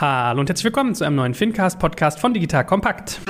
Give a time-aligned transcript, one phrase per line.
[0.00, 3.20] Hallo und herzlich willkommen zu einem neuen Fincast-Podcast von Digital Kompakt.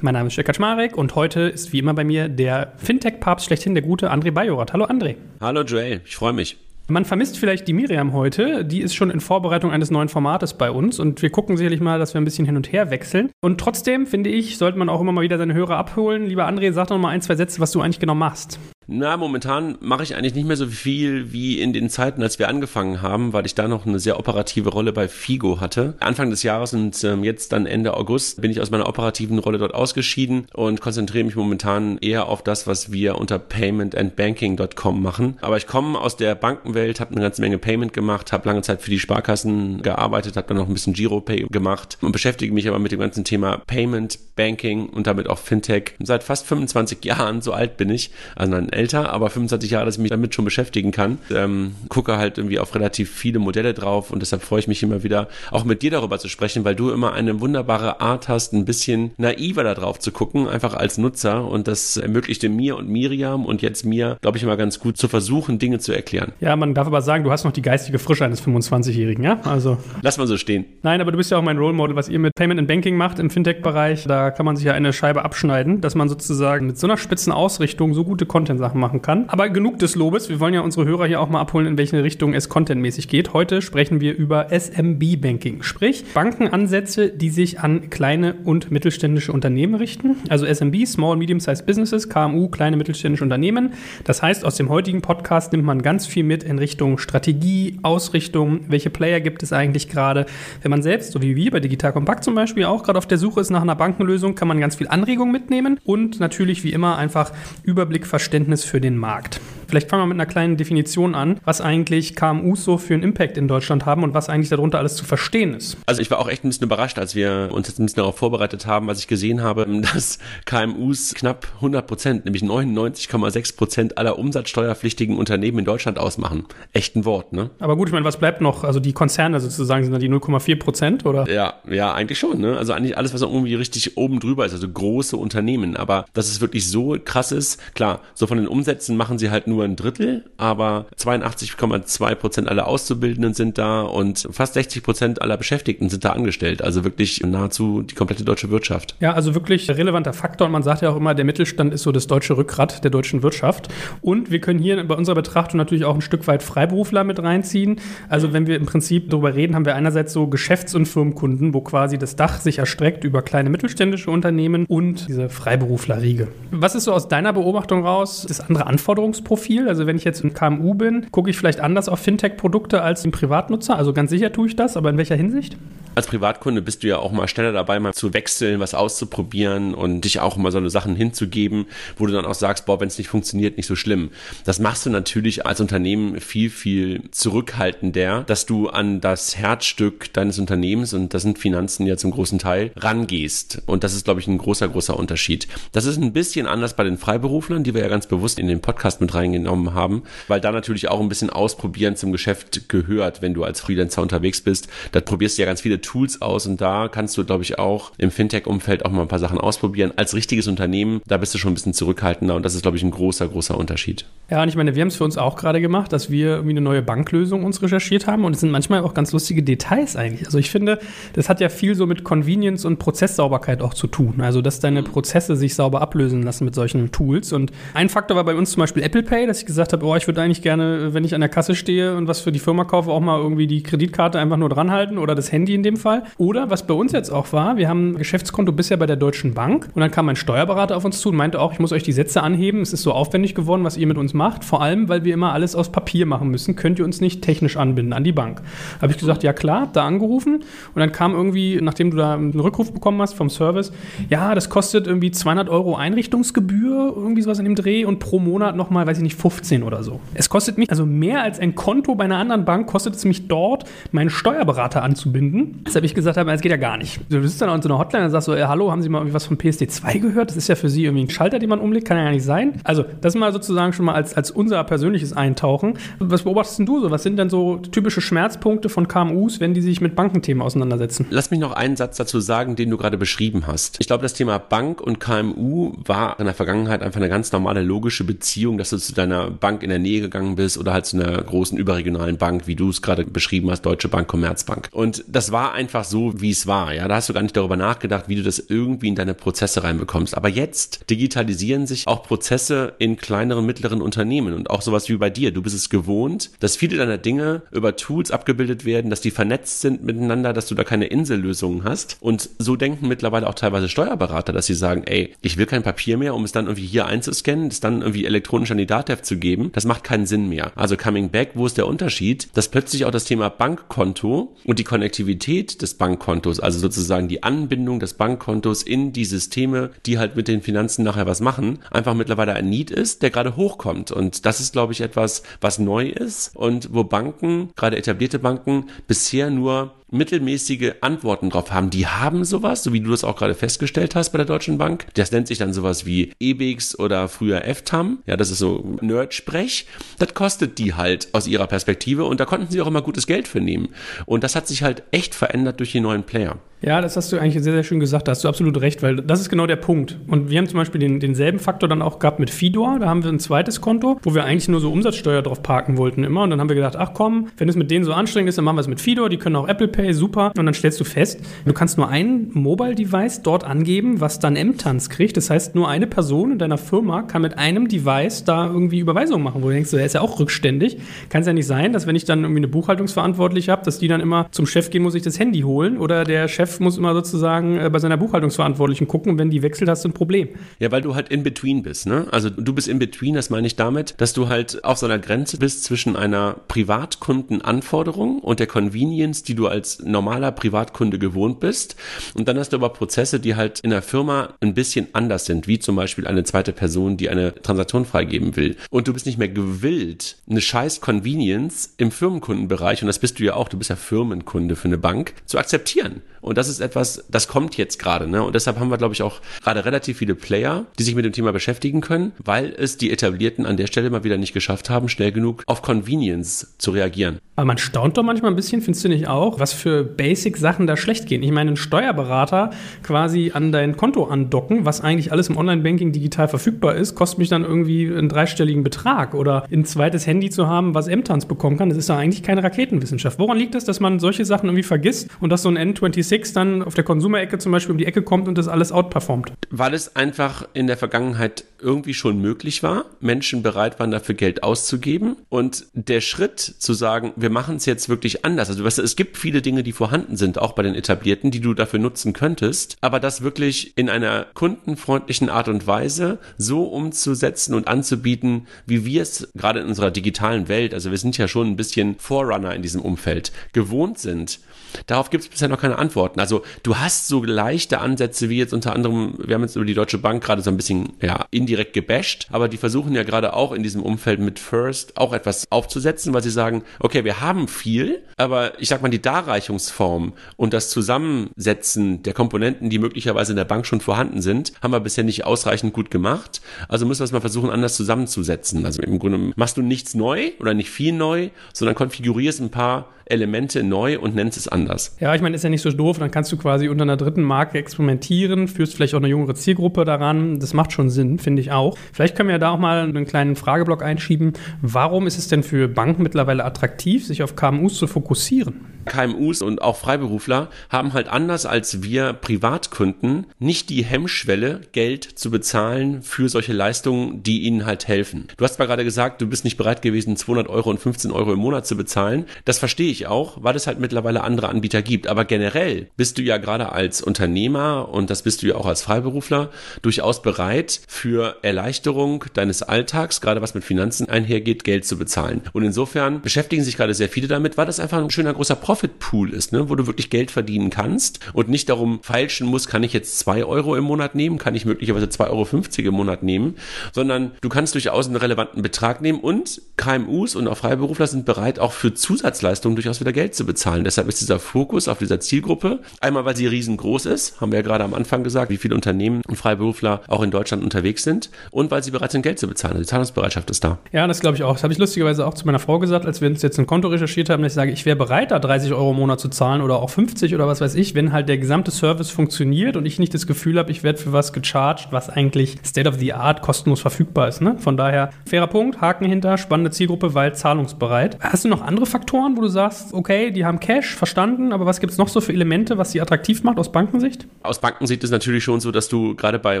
[0.00, 3.74] Mein Name ist Jörg Kaczmarek und heute ist wie immer bei mir der Fintech-Papst schlechthin,
[3.74, 4.72] der gute André Bajorat.
[4.72, 5.16] Hallo André.
[5.40, 6.56] Hallo Joel, ich freue mich.
[6.90, 8.64] Man vermisst vielleicht die Miriam heute.
[8.64, 12.00] Die ist schon in Vorbereitung eines neuen Formates bei uns und wir gucken sicherlich mal,
[12.00, 13.30] dass wir ein bisschen hin und her wechseln.
[13.40, 16.26] Und trotzdem, finde ich, sollte man auch immer mal wieder seine Hörer abholen.
[16.26, 18.58] Lieber André, sag doch mal ein, zwei Sätze, was du eigentlich genau machst.
[18.92, 22.48] Na, momentan mache ich eigentlich nicht mehr so viel wie in den Zeiten, als wir
[22.48, 25.94] angefangen haben, weil ich da noch eine sehr operative Rolle bei Figo hatte.
[26.00, 29.58] Anfang des Jahres und ähm, jetzt dann Ende August bin ich aus meiner operativen Rolle
[29.58, 35.38] dort ausgeschieden und konzentriere mich momentan eher auf das, was wir unter paymentandbanking.com machen.
[35.40, 38.82] Aber ich komme aus der Bankenwelt, habe eine ganze Menge Payment gemacht, habe lange Zeit
[38.82, 42.80] für die Sparkassen gearbeitet, habe dann noch ein bisschen Giropay gemacht und beschäftige mich aber
[42.80, 47.40] mit dem ganzen Thema Payment, Banking und damit auch Fintech seit fast 25 Jahren.
[47.40, 50.46] So alt bin ich, also ein älter, aber 25 Jahre, dass ich mich damit schon
[50.46, 51.18] beschäftigen kann.
[51.30, 55.02] Ähm, gucke halt irgendwie auf relativ viele Modelle drauf und deshalb freue ich mich immer
[55.02, 58.64] wieder, auch mit dir darüber zu sprechen, weil du immer eine wunderbare Art hast, ein
[58.64, 63.44] bisschen naiver da drauf zu gucken, einfach als Nutzer und das ermöglichte mir und Miriam
[63.44, 66.32] und jetzt mir, glaube ich, immer ganz gut zu versuchen, Dinge zu erklären.
[66.40, 69.40] Ja, man darf aber sagen, du hast noch die geistige Frische eines 25-Jährigen, ja?
[69.44, 69.76] Also.
[70.00, 70.64] Lass mal so stehen.
[70.82, 72.96] Nein, aber du bist ja auch mein Role Model, was ihr mit Payment and Banking
[72.96, 74.04] macht im Fintech-Bereich.
[74.04, 77.32] Da kann man sich ja eine Scheibe abschneiden, dass man sozusagen mit so einer spitzen
[77.32, 79.24] Ausrichtung so gute Content Sachen machen kann.
[79.28, 80.28] Aber genug des Lobes.
[80.28, 83.32] Wir wollen ja unsere Hörer hier auch mal abholen, in welche Richtung es contentmäßig geht.
[83.32, 90.16] Heute sprechen wir über SMB-Banking, sprich Bankenansätze, die sich an kleine und mittelständische Unternehmen richten.
[90.28, 93.72] Also SMB, Small Medium-Sized Businesses, KMU, kleine mittelständische Unternehmen.
[94.04, 98.60] Das heißt, aus dem heutigen Podcast nimmt man ganz viel mit in Richtung Strategie, Ausrichtung,
[98.68, 100.26] welche Player gibt es eigentlich gerade.
[100.62, 103.18] Wenn man selbst, so wie wir bei Digital Compact zum Beispiel, auch gerade auf der
[103.18, 106.96] Suche ist nach einer Bankenlösung, kann man ganz viel Anregung mitnehmen und natürlich wie immer
[106.96, 107.32] einfach
[107.64, 109.40] Überblick, Verständnis für den Markt.
[109.70, 113.36] Vielleicht fangen wir mit einer kleinen Definition an, was eigentlich KMUs so für einen Impact
[113.36, 115.76] in Deutschland haben und was eigentlich darunter alles zu verstehen ist.
[115.86, 118.18] Also ich war auch echt ein bisschen überrascht, als wir uns jetzt ein bisschen darauf
[118.18, 124.18] vorbereitet haben, was ich gesehen habe, dass KMUs knapp 100 Prozent, nämlich 99,6 Prozent aller
[124.18, 126.46] umsatzsteuerpflichtigen Unternehmen in Deutschland ausmachen.
[126.72, 127.50] Echt ein Wort, ne?
[127.60, 128.64] Aber gut, ich meine, was bleibt noch?
[128.64, 131.30] Also die Konzerne sozusagen sind da die 0,4 Prozent, oder?
[131.30, 132.58] Ja, ja, eigentlich schon, ne?
[132.58, 135.76] Also eigentlich alles, was irgendwie richtig oben drüber ist, also große Unternehmen.
[135.76, 139.46] Aber dass es wirklich so krass ist, klar, so von den Umsätzen machen sie halt
[139.46, 145.22] nur nur ein Drittel, aber 82,2 Prozent aller Auszubildenden sind da und fast 60 Prozent
[145.22, 146.62] aller Beschäftigten sind da angestellt.
[146.62, 148.96] Also wirklich nahezu die komplette deutsche Wirtschaft.
[149.00, 150.46] Ja, also wirklich relevanter Faktor.
[150.46, 153.22] Und man sagt ja auch immer, der Mittelstand ist so das deutsche Rückgrat der deutschen
[153.22, 153.68] Wirtschaft.
[154.00, 157.80] Und wir können hier bei unserer Betrachtung natürlich auch ein Stück weit Freiberufler mit reinziehen.
[158.08, 161.60] Also wenn wir im Prinzip darüber reden, haben wir einerseits so Geschäfts- und Firmenkunden, wo
[161.60, 166.28] quasi das Dach sich erstreckt über kleine mittelständische Unternehmen und diese Freiberuflerriege.
[166.50, 169.49] Was ist so aus deiner Beobachtung raus das andere Anforderungsprofil?
[169.50, 169.68] Viel.
[169.68, 173.10] Also wenn ich jetzt ein KMU bin, gucke ich vielleicht anders auf Fintech-Produkte als ein
[173.10, 173.76] Privatnutzer.
[173.76, 175.56] Also ganz sicher tue ich das, aber in welcher Hinsicht?
[175.96, 180.02] Als Privatkunde bist du ja auch mal schneller dabei, mal zu wechseln, was auszuprobieren und
[180.02, 181.66] dich auch mal so eine Sachen hinzugeben,
[181.98, 184.10] wo du dann auch sagst, boah, wenn es nicht funktioniert, nicht so schlimm.
[184.44, 190.38] Das machst du natürlich als Unternehmen viel, viel zurückhaltender, dass du an das Herzstück deines
[190.38, 193.62] Unternehmens, und das sind Finanzen ja zum großen Teil, rangehst.
[193.66, 195.48] Und das ist, glaube ich, ein großer, großer Unterschied.
[195.72, 198.60] Das ist ein bisschen anders bei den Freiberuflern, die wir ja ganz bewusst in den
[198.60, 203.34] Podcast mit reingenommen haben, weil da natürlich auch ein bisschen ausprobieren zum Geschäft gehört, wenn
[203.34, 204.68] du als Freelancer unterwegs bist.
[204.92, 207.92] Da probierst du ja ganz viele Tools aus und da kannst du, glaube ich, auch
[207.98, 209.92] im Fintech-Umfeld auch mal ein paar Sachen ausprobieren.
[209.96, 212.82] Als richtiges Unternehmen, da bist du schon ein bisschen zurückhaltender und das ist, glaube ich,
[212.82, 214.04] ein großer, großer Unterschied.
[214.30, 216.50] Ja, und ich meine, wir haben es für uns auch gerade gemacht, dass wir irgendwie
[216.50, 220.26] eine neue Banklösung uns recherchiert haben und es sind manchmal auch ganz lustige Details eigentlich.
[220.26, 220.78] Also ich finde,
[221.14, 224.20] das hat ja viel so mit Convenience und Prozesssauberkeit auch zu tun.
[224.20, 227.32] Also, dass deine Prozesse sich sauber ablösen lassen mit solchen Tools.
[227.32, 229.94] Und ein Faktor war bei uns zum Beispiel Apple Pay, dass ich gesagt habe, oh,
[229.96, 232.64] ich würde eigentlich gerne, wenn ich an der Kasse stehe und was für die Firma
[232.64, 236.02] kaufe, auch mal irgendwie die Kreditkarte einfach nur dranhalten oder das Handy in dem Fall.
[236.18, 239.32] Oder was bei uns jetzt auch war, wir haben ein Geschäftskonto bisher bei der Deutschen
[239.32, 241.84] Bank und dann kam ein Steuerberater auf uns zu und meinte auch, ich muss euch
[241.84, 244.88] die Sätze anheben, es ist so aufwendig geworden, was ihr mit uns macht, vor allem,
[244.88, 248.02] weil wir immer alles aus Papier machen müssen, könnt ihr uns nicht technisch anbinden an
[248.02, 248.42] die Bank.
[248.82, 250.40] Habe ich gesagt, ja klar, da angerufen
[250.74, 253.72] und dann kam irgendwie, nachdem du da einen Rückruf bekommen hast vom Service,
[254.08, 258.56] ja, das kostet irgendwie 200 Euro Einrichtungsgebühr, irgendwie sowas in dem Dreh und pro Monat
[258.56, 260.00] nochmal, weiß ich nicht, 15 oder so.
[260.14, 263.28] Es kostet mich, also mehr als ein Konto bei einer anderen Bank kostet es mich
[263.28, 267.00] dort, meinen Steuerberater anzubinden Deshalb ich gesagt habe, es geht ja gar nicht.
[267.08, 268.98] Du bist dann an so einer Hotline und sagst so, ey, hallo, haben Sie mal
[268.98, 270.30] irgendwie was von PSD2 gehört?
[270.30, 272.24] Das ist ja für Sie irgendwie ein Schalter, den man umlegt, kann ja gar nicht
[272.24, 272.60] sein.
[272.64, 275.74] Also das mal sozusagen schon mal als, als unser persönliches Eintauchen.
[275.98, 276.90] Was beobachtest du so?
[276.90, 281.06] Was sind denn so typische Schmerzpunkte von KMUs, wenn die sich mit Bankenthemen auseinandersetzen?
[281.10, 283.76] Lass mich noch einen Satz dazu sagen, den du gerade beschrieben hast.
[283.80, 287.62] Ich glaube, das Thema Bank und KMU war in der Vergangenheit einfach eine ganz normale
[287.62, 290.96] logische Beziehung, dass du zu deiner Bank in der Nähe gegangen bist oder halt zu
[290.96, 294.68] einer großen überregionalen Bank, wie du es gerade beschrieben hast, Deutsche Bank, Commerzbank.
[294.72, 296.74] Und das war einfach so, wie es war.
[296.74, 299.62] Ja, da hast du gar nicht darüber nachgedacht, wie du das irgendwie in deine Prozesse
[299.62, 300.16] reinbekommst.
[300.16, 305.10] Aber jetzt digitalisieren sich auch Prozesse in kleineren, mittleren Unternehmen und auch sowas wie bei
[305.10, 305.32] dir.
[305.32, 309.60] Du bist es gewohnt, dass viele deiner Dinge über Tools abgebildet werden, dass die vernetzt
[309.60, 311.96] sind miteinander, dass du da keine Insellösungen hast.
[312.00, 315.96] Und so denken mittlerweile auch teilweise Steuerberater, dass sie sagen, ey, ich will kein Papier
[315.96, 319.16] mehr, um es dann irgendwie hier einzuscannen, es dann irgendwie elektronisch an die DATEV zu
[319.16, 319.50] geben.
[319.52, 320.52] Das macht keinen Sinn mehr.
[320.56, 322.28] Also Coming Back, wo ist der Unterschied?
[322.34, 327.80] Dass plötzlich auch das Thema Bankkonto und die Konnektivität des Bankkontos, also sozusagen die Anbindung
[327.80, 332.34] des Bankkontos in die Systeme, die halt mit den Finanzen nachher was machen, einfach mittlerweile
[332.34, 333.92] ein Need ist, der gerade hochkommt.
[333.92, 338.66] Und das ist, glaube ich, etwas, was neu ist und wo Banken, gerade etablierte Banken,
[338.86, 341.70] bisher nur mittelmäßige Antworten drauf haben.
[341.70, 344.86] Die haben sowas, so wie du das auch gerade festgestellt hast bei der Deutschen Bank.
[344.94, 347.98] Das nennt sich dann sowas wie EBIX oder früher FTAM.
[348.06, 349.66] Ja, das ist so Nerd-Sprech.
[349.98, 353.28] Das kostet die halt aus ihrer Perspektive und da konnten sie auch immer gutes Geld
[353.28, 353.68] für nehmen.
[354.06, 356.38] Und das hat sich halt echt verändert durch die neuen Player.
[356.62, 358.06] Ja, das hast du eigentlich sehr, sehr schön gesagt.
[358.06, 359.96] Da hast du absolut recht, weil das ist genau der Punkt.
[360.08, 362.78] Und wir haben zum Beispiel den, denselben Faktor dann auch gehabt mit Fidor.
[362.78, 366.04] Da haben wir ein zweites Konto, wo wir eigentlich nur so Umsatzsteuer drauf parken wollten
[366.04, 366.22] immer.
[366.22, 368.44] Und dann haben wir gedacht, ach komm, wenn es mit denen so anstrengend ist, dann
[368.44, 369.08] machen wir es mit Fidor.
[369.08, 370.32] Die können auch Apple Pay, super.
[370.36, 374.90] Und dann stellst du fest, du kannst nur ein Mobile-Device dort angeben, was dann M-Tanz
[374.90, 375.16] kriegt.
[375.16, 379.24] Das heißt, nur eine Person in deiner Firma kann mit einem Device da irgendwie Überweisungen
[379.24, 380.76] machen, wo du denkst, der ist ja auch rückständig.
[381.08, 383.88] Kann es ja nicht sein, dass wenn ich dann irgendwie eine Buchhaltungsverantwortliche habe, dass die
[383.88, 386.94] dann immer zum Chef gehen muss, ich das Handy holen oder der Chef muss immer
[386.94, 390.30] sozusagen äh, bei seiner Buchhaltungsverantwortlichen gucken wenn die wechselt, hast du ein Problem.
[390.58, 392.06] Ja, weil du halt in between bist, ne?
[392.10, 394.98] Also du bist in between, das meine ich damit, dass du halt auf so einer
[394.98, 401.76] Grenze bist zwischen einer Privatkundenanforderung und der Convenience, die du als normaler Privatkunde gewohnt bist.
[402.14, 405.46] Und dann hast du aber Prozesse, die halt in der Firma ein bisschen anders sind,
[405.46, 408.56] wie zum Beispiel eine zweite Person, die eine Transaktion freigeben will.
[408.70, 413.24] Und du bist nicht mehr gewillt, eine scheiß Convenience im Firmenkundenbereich, und das bist du
[413.24, 416.02] ja auch, du bist ja Firmenkunde für eine Bank, zu akzeptieren.
[416.20, 418.08] Und das ist etwas, das kommt jetzt gerade.
[418.08, 418.22] Ne?
[418.22, 421.12] Und deshalb haben wir, glaube ich, auch gerade relativ viele Player, die sich mit dem
[421.12, 424.88] Thema beschäftigen können, weil es die Etablierten an der Stelle mal wieder nicht geschafft haben,
[424.88, 427.18] schnell genug auf Convenience zu reagieren.
[427.36, 430.76] Aber man staunt doch manchmal ein bisschen, findest du nicht auch, was für Basic-Sachen da
[430.76, 431.22] schlecht gehen.
[431.22, 432.50] Ich meine, einen Steuerberater
[432.82, 437.28] quasi an dein Konto andocken, was eigentlich alles im Online-Banking digital verfügbar ist, kostet mich
[437.28, 439.14] dann irgendwie einen dreistelligen Betrag.
[439.14, 442.42] Oder ein zweites Handy zu haben, was M-Tanz bekommen kann, das ist doch eigentlich keine
[442.42, 443.18] Raketenwissenschaft.
[443.18, 446.62] Woran liegt das, dass man solche Sachen irgendwie vergisst und dass so ein N26 dann
[446.62, 449.32] auf der Konsumerecke zum Beispiel um die Ecke kommt und das alles outperformt?
[449.50, 454.42] Weil es einfach in der Vergangenheit irgendwie schon möglich war, Menschen bereit waren, dafür Geld
[454.42, 458.48] auszugeben und der Schritt zu sagen, wir machen es jetzt wirklich anders.
[458.48, 461.40] Also weißt du, es gibt viele Dinge, die vorhanden sind, auch bei den etablierten, die
[461.40, 467.54] du dafür nutzen könntest, aber das wirklich in einer kundenfreundlichen Art und Weise so umzusetzen
[467.54, 471.48] und anzubieten, wie wir es gerade in unserer digitalen Welt, also wir sind ja schon
[471.48, 474.40] ein bisschen Vorrunner in diesem Umfeld, gewohnt sind.
[474.86, 476.20] Darauf gibt es bisher noch keine Antworten.
[476.20, 479.74] Also du hast so leichte Ansätze wie jetzt unter anderem, wir haben jetzt über die
[479.74, 483.52] Deutsche Bank gerade so ein bisschen ja, indirekt gebasht, aber die versuchen ja gerade auch
[483.52, 488.02] in diesem Umfeld mit First auch etwas aufzusetzen, weil sie sagen, okay, wir haben viel,
[488.16, 493.44] aber ich sag mal, die Darreichungsform und das Zusammensetzen der Komponenten, die möglicherweise in der
[493.44, 496.40] Bank schon vorhanden sind, haben wir bisher nicht ausreichend gut gemacht.
[496.68, 498.64] Also müssen wir es mal versuchen, anders zusammenzusetzen.
[498.66, 502.88] Also im Grunde machst du nichts neu oder nicht viel neu, sondern konfigurierst ein paar
[503.10, 504.59] Elemente neu und nennst es anders.
[505.00, 505.98] Ja, ich meine, ist ja nicht so doof.
[505.98, 509.84] Dann kannst du quasi unter einer dritten Marke experimentieren, führst vielleicht auch eine jüngere Zielgruppe
[509.84, 510.38] daran.
[510.38, 511.76] Das macht schon Sinn, finde ich auch.
[511.92, 514.32] Vielleicht können wir da auch mal einen kleinen Frageblock einschieben.
[514.62, 518.66] Warum ist es denn für Banken mittlerweile attraktiv, sich auf KMUs zu fokussieren?
[518.86, 525.30] KMUs und auch Freiberufler haben halt anders als wir Privatkunden nicht die Hemmschwelle, Geld zu
[525.30, 528.28] bezahlen für solche Leistungen, die ihnen halt helfen.
[528.36, 531.32] Du hast zwar gerade gesagt, du bist nicht bereit gewesen, 200 Euro und 15 Euro
[531.32, 532.24] im Monat zu bezahlen.
[532.44, 535.06] Das verstehe ich auch, weil es halt mittlerweile andere Anbieter gibt.
[535.06, 538.82] Aber generell bist du ja gerade als Unternehmer und das bist du ja auch als
[538.82, 539.50] Freiberufler
[539.82, 545.42] durchaus bereit, für Erleichterung deines Alltags, gerade was mit Finanzen einhergeht, Geld zu bezahlen.
[545.52, 548.70] Und insofern beschäftigen sich gerade sehr viele damit, weil das einfach ein schöner großer Pro
[548.70, 549.68] Profit-Pool ist, ne?
[549.68, 553.44] wo du wirklich Geld verdienen kannst und nicht darum feilschen musst, kann ich jetzt zwei
[553.44, 556.54] Euro im Monat nehmen, kann ich möglicherweise 2,50 Euro im Monat nehmen,
[556.92, 561.58] sondern du kannst durchaus einen relevanten Betrag nehmen und KMUs und auch Freiberufler sind bereit,
[561.58, 563.82] auch für Zusatzleistungen durchaus wieder Geld zu bezahlen.
[563.82, 567.62] Deshalb ist dieser Fokus auf dieser Zielgruppe, einmal weil sie riesengroß ist, haben wir ja
[567.62, 571.70] gerade am Anfang gesagt, wie viele Unternehmen und Freiberufler auch in Deutschland unterwegs sind und
[571.70, 572.72] weil sie bereit sind, Geld zu bezahlen.
[572.72, 573.78] Also die Zahlungsbereitschaft ist da.
[573.92, 574.54] Ja, das glaube ich auch.
[574.54, 576.88] Das habe ich lustigerweise auch zu meiner Frau gesagt, als wir uns jetzt ein Konto
[576.88, 579.62] recherchiert haben, dass ich sage, ich wäre bereit, da 30 Euro im Monat zu zahlen
[579.62, 582.98] oder auch 50 oder was weiß ich, wenn halt der gesamte Service funktioniert und ich
[582.98, 586.42] nicht das Gefühl habe, ich werde für was gecharged, was eigentlich State of the Art
[586.42, 587.40] kostenlos verfügbar ist.
[587.40, 587.56] Ne?
[587.58, 591.18] Von daher, fairer Punkt, Haken hinter, spannende Zielgruppe, weil zahlungsbereit.
[591.20, 594.80] Hast du noch andere Faktoren, wo du sagst, okay, die haben Cash, verstanden, aber was
[594.80, 597.26] gibt es noch so für Elemente, was sie attraktiv macht aus Bankensicht?
[597.42, 599.60] Aus Bankensicht ist natürlich schon so, dass du gerade bei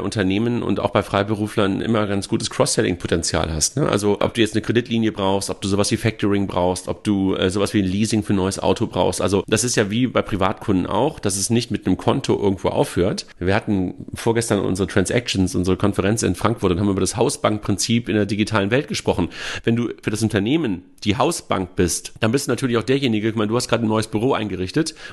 [0.00, 3.76] Unternehmen und auch bei Freiberuflern immer ganz gutes Cross-Selling-Potenzial hast.
[3.76, 3.88] Ne?
[3.88, 7.34] Also ob du jetzt eine Kreditlinie brauchst, ob du sowas wie Factoring brauchst, ob du
[7.34, 9.20] äh, sowas wie ein Leasing für ein neues Auto brauchst.
[9.20, 12.68] Also das ist ja wie bei Privatkunden auch, dass es nicht mit einem Konto irgendwo
[12.68, 13.26] aufhört.
[13.38, 18.14] Wir hatten vorgestern unsere Transactions, unsere Konferenz in Frankfurt und haben über das Hausbankprinzip in
[18.14, 19.28] der digitalen Welt gesprochen.
[19.64, 23.34] Wenn du für das Unternehmen die Hausbank bist, dann bist du natürlich auch derjenige, ich
[23.34, 24.59] meine, du hast gerade ein neues Büro eingerichtet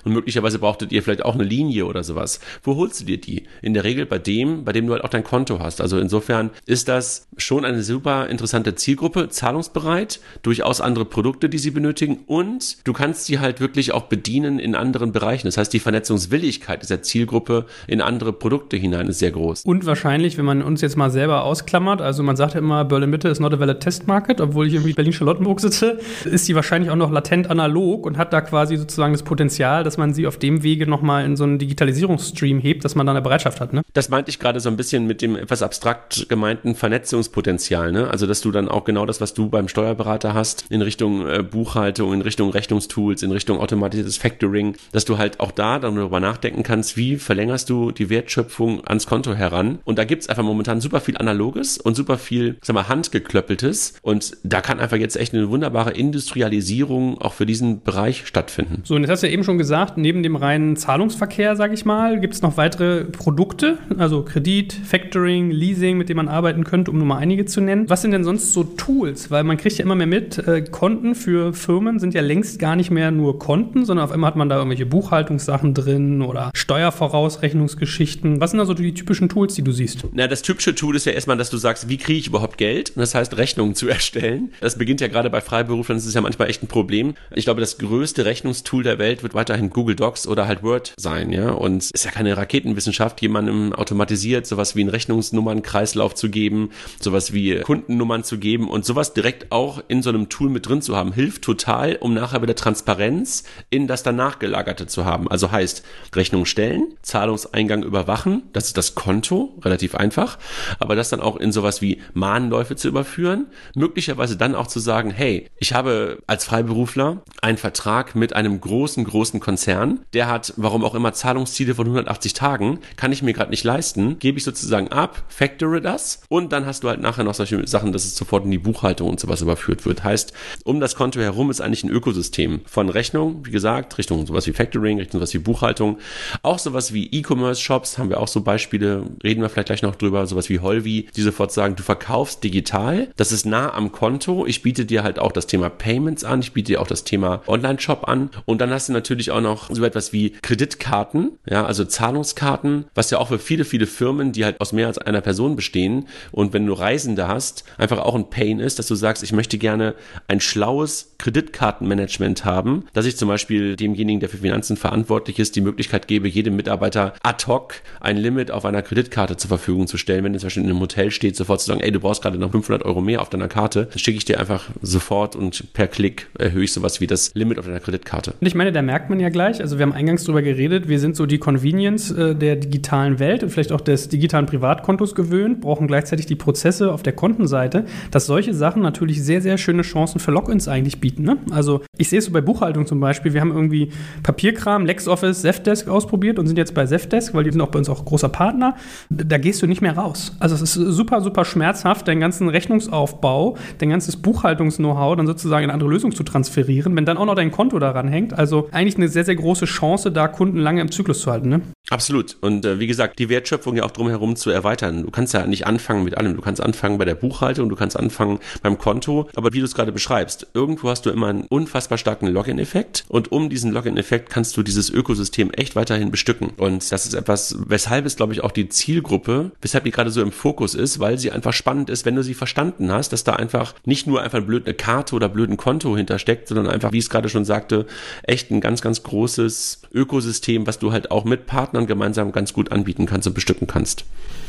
[0.03, 2.39] und möglicherweise brauchtet ihr vielleicht auch eine Linie oder sowas.
[2.63, 3.43] Wo holst du dir die?
[3.61, 5.81] In der Regel bei dem, bei dem du halt auch dein Konto hast.
[5.81, 11.71] Also insofern ist das schon eine super interessante Zielgruppe, zahlungsbereit, durchaus andere Produkte, die sie
[11.71, 15.47] benötigen und du kannst sie halt wirklich auch bedienen in anderen Bereichen.
[15.47, 19.63] Das heißt, die Vernetzungswilligkeit dieser Zielgruppe in andere Produkte hinein ist sehr groß.
[19.63, 23.09] Und wahrscheinlich, wenn man uns jetzt mal selber ausklammert, also man sagt ja immer, Berlin
[23.09, 26.91] Mitte ist not a valid test market, obwohl ich irgendwie Berlin-Charlottenburg sitze, ist die wahrscheinlich
[26.91, 30.37] auch noch latent analog und hat da quasi sozusagen das Potenzial, dass man sie auf
[30.37, 33.73] dem Wege nochmal in so einen Digitalisierungsstream hebt, dass man da eine Bereitschaft hat.
[33.73, 33.83] Ne?
[33.93, 37.91] Das meinte ich gerade so ein bisschen mit dem etwas abstrakt gemeinten Vernetzungspotenzial.
[37.91, 38.09] Ne?
[38.09, 41.43] Also, dass du dann auch genau das, was du beim Steuerberater hast, in Richtung äh,
[41.43, 46.63] Buchhaltung, in Richtung Rechnungstools, in Richtung automatisiertes Factoring, dass du halt auch da darüber nachdenken
[46.63, 49.79] kannst, wie verlängerst du die Wertschöpfung ans Konto heran.
[49.83, 53.95] Und da gibt's einfach momentan super viel Analoges und super viel, sag mal, Handgeklöppeltes.
[54.01, 58.81] Und da kann einfach jetzt echt eine wunderbare Industrialisierung auch für diesen Bereich stattfinden.
[58.83, 62.19] So, und jetzt hast ja eben schon gesagt, neben dem reinen Zahlungsverkehr, sage ich mal,
[62.19, 66.99] gibt es noch weitere Produkte, also Kredit, Factoring, Leasing, mit denen man arbeiten könnte, um
[66.99, 67.89] nur mal einige zu nennen.
[67.89, 69.31] Was sind denn sonst so Tools?
[69.31, 72.75] Weil man kriegt ja immer mehr mit, äh, Konten für Firmen sind ja längst gar
[72.75, 78.39] nicht mehr nur Konten, sondern auf einmal hat man da irgendwelche Buchhaltungssachen drin oder Steuervorausrechnungsgeschichten.
[78.39, 80.05] Was sind also die typischen Tools, die du siehst?
[80.13, 82.91] Na, das typische Tool ist ja erstmal, dass du sagst, wie kriege ich überhaupt Geld?
[82.91, 84.53] Und das heißt, Rechnungen zu erstellen.
[84.61, 87.15] Das beginnt ja gerade bei Freiberuflern, das ist ja manchmal echt ein Problem.
[87.33, 91.31] Ich glaube, das größte Rechnungstool der Welt wird weiterhin Google Docs oder halt Word sein,
[91.31, 91.49] ja.
[91.49, 97.33] Und es ist ja keine Raketenwissenschaft, jemandem automatisiert sowas wie einen Rechnungsnummernkreislauf zu geben, sowas
[97.33, 100.95] wie Kundennummern zu geben und sowas direkt auch in so einem Tool mit drin zu
[100.95, 105.29] haben, hilft total, um nachher wieder Transparenz in das danach gelagerte zu haben.
[105.29, 105.83] Also heißt,
[106.15, 110.37] Rechnung stellen, Zahlungseingang überwachen, das ist das Konto, relativ einfach,
[110.79, 115.11] aber das dann auch in sowas wie Mahnläufe zu überführen, möglicherweise dann auch zu sagen,
[115.11, 120.83] hey, ich habe als Freiberufler einen Vertrag mit einem großen, großen Konzern, der hat, warum
[120.83, 124.89] auch immer, Zahlungsziele von 180 Tagen, kann ich mir gerade nicht leisten, gebe ich sozusagen
[124.89, 128.45] ab, factore das und dann hast du halt nachher noch solche Sachen, dass es sofort
[128.45, 130.03] in die Buchhaltung und sowas überführt wird.
[130.03, 134.47] Heißt, um das Konto herum ist eigentlich ein Ökosystem von Rechnung, wie gesagt, Richtung sowas
[134.47, 135.97] wie Factoring, Richtung sowas wie Buchhaltung,
[136.41, 140.25] auch sowas wie E-Commerce-Shops, haben wir auch so Beispiele, reden wir vielleicht gleich noch drüber,
[140.27, 144.61] sowas wie Holvi, die sofort sagen, du verkaufst digital, das ist nah am Konto, ich
[144.61, 148.07] biete dir halt auch das Thema Payments an, ich biete dir auch das Thema Online-Shop
[148.07, 152.85] an und dann hast du natürlich auch noch so etwas wie Kreditkarten, ja, also Zahlungskarten,
[152.95, 156.07] was ja auch für viele, viele Firmen, die halt aus mehr als einer Person bestehen
[156.31, 159.57] und wenn du Reisende hast, einfach auch ein Pain ist, dass du sagst, ich möchte
[159.57, 159.95] gerne
[160.27, 165.61] ein schlaues Kreditkartenmanagement haben, dass ich zum Beispiel demjenigen, der für Finanzen verantwortlich ist, die
[165.61, 170.23] Möglichkeit gebe, jedem Mitarbeiter ad hoc ein Limit auf einer Kreditkarte zur Verfügung zu stellen.
[170.23, 172.37] Wenn du zum Beispiel in einem Hotel steht, sofort zu sagen, ey, du brauchst gerade
[172.37, 175.87] noch 500 Euro mehr auf deiner Karte, dann schicke ich dir einfach sofort und per
[175.87, 178.33] Klick erhöhe ich sowas wie das Limit auf deiner Kreditkarte.
[178.39, 181.15] Ich meine, da merkt man ja gleich, also wir haben eingangs drüber geredet, wir sind
[181.15, 185.87] so die Convenience äh, der digitalen Welt und vielleicht auch des digitalen Privatkontos gewöhnt, brauchen
[185.87, 190.29] gleichzeitig die Prozesse auf der Kontenseite, dass solche Sachen natürlich sehr, sehr schöne Chancen für
[190.29, 191.23] Logins eigentlich bieten.
[191.23, 191.37] Ne?
[191.49, 193.89] Also ich sehe es so bei Buchhaltung zum Beispiel, wir haben irgendwie
[194.21, 197.89] Papierkram, LexOffice, Zefdesk ausprobiert und sind jetzt bei Zefdesk, weil die sind auch bei uns
[197.89, 198.75] auch großer Partner.
[199.09, 200.35] Da gehst du nicht mehr raus.
[200.39, 205.71] Also es ist super, super schmerzhaft, deinen ganzen Rechnungsaufbau, dein ganzes Buchhaltungs-Know-how dann sozusagen in
[205.71, 208.37] andere Lösung zu transferieren, wenn dann auch noch dein Konto daran hängt.
[208.37, 211.49] Also eigentlich eine sehr, sehr große Chance, da Kunden lange im Zyklus zu halten.
[211.49, 211.61] Ne?
[211.89, 212.37] Absolut.
[212.41, 215.03] Und äh, wie gesagt, die Wertschöpfung ja auch drumherum zu erweitern.
[215.03, 216.35] Du kannst ja nicht anfangen mit allem.
[216.35, 219.29] Du kannst anfangen bei der Buchhaltung, du kannst anfangen beim Konto.
[219.35, 223.31] Aber wie du es gerade beschreibst, irgendwo hast du immer ein unfassbar starken Login-Effekt und
[223.31, 226.49] um diesen Login-Effekt kannst du dieses Ökosystem echt weiterhin bestücken.
[226.57, 230.21] Und das ist etwas, weshalb es, glaube ich, auch die Zielgruppe, weshalb die gerade so
[230.21, 233.33] im Fokus ist, weil sie einfach spannend ist, wenn du sie verstanden hast, dass da
[233.33, 237.05] einfach nicht nur einfach eine blöde Karte oder blöden Konto hintersteckt, sondern einfach, wie ich
[237.05, 237.85] es gerade schon sagte,
[238.23, 242.71] echt ein ganz, ganz großes Ökosystem, was du halt auch mit Partnern gemeinsam ganz gut
[242.71, 244.05] anbieten kannst und bestücken kannst.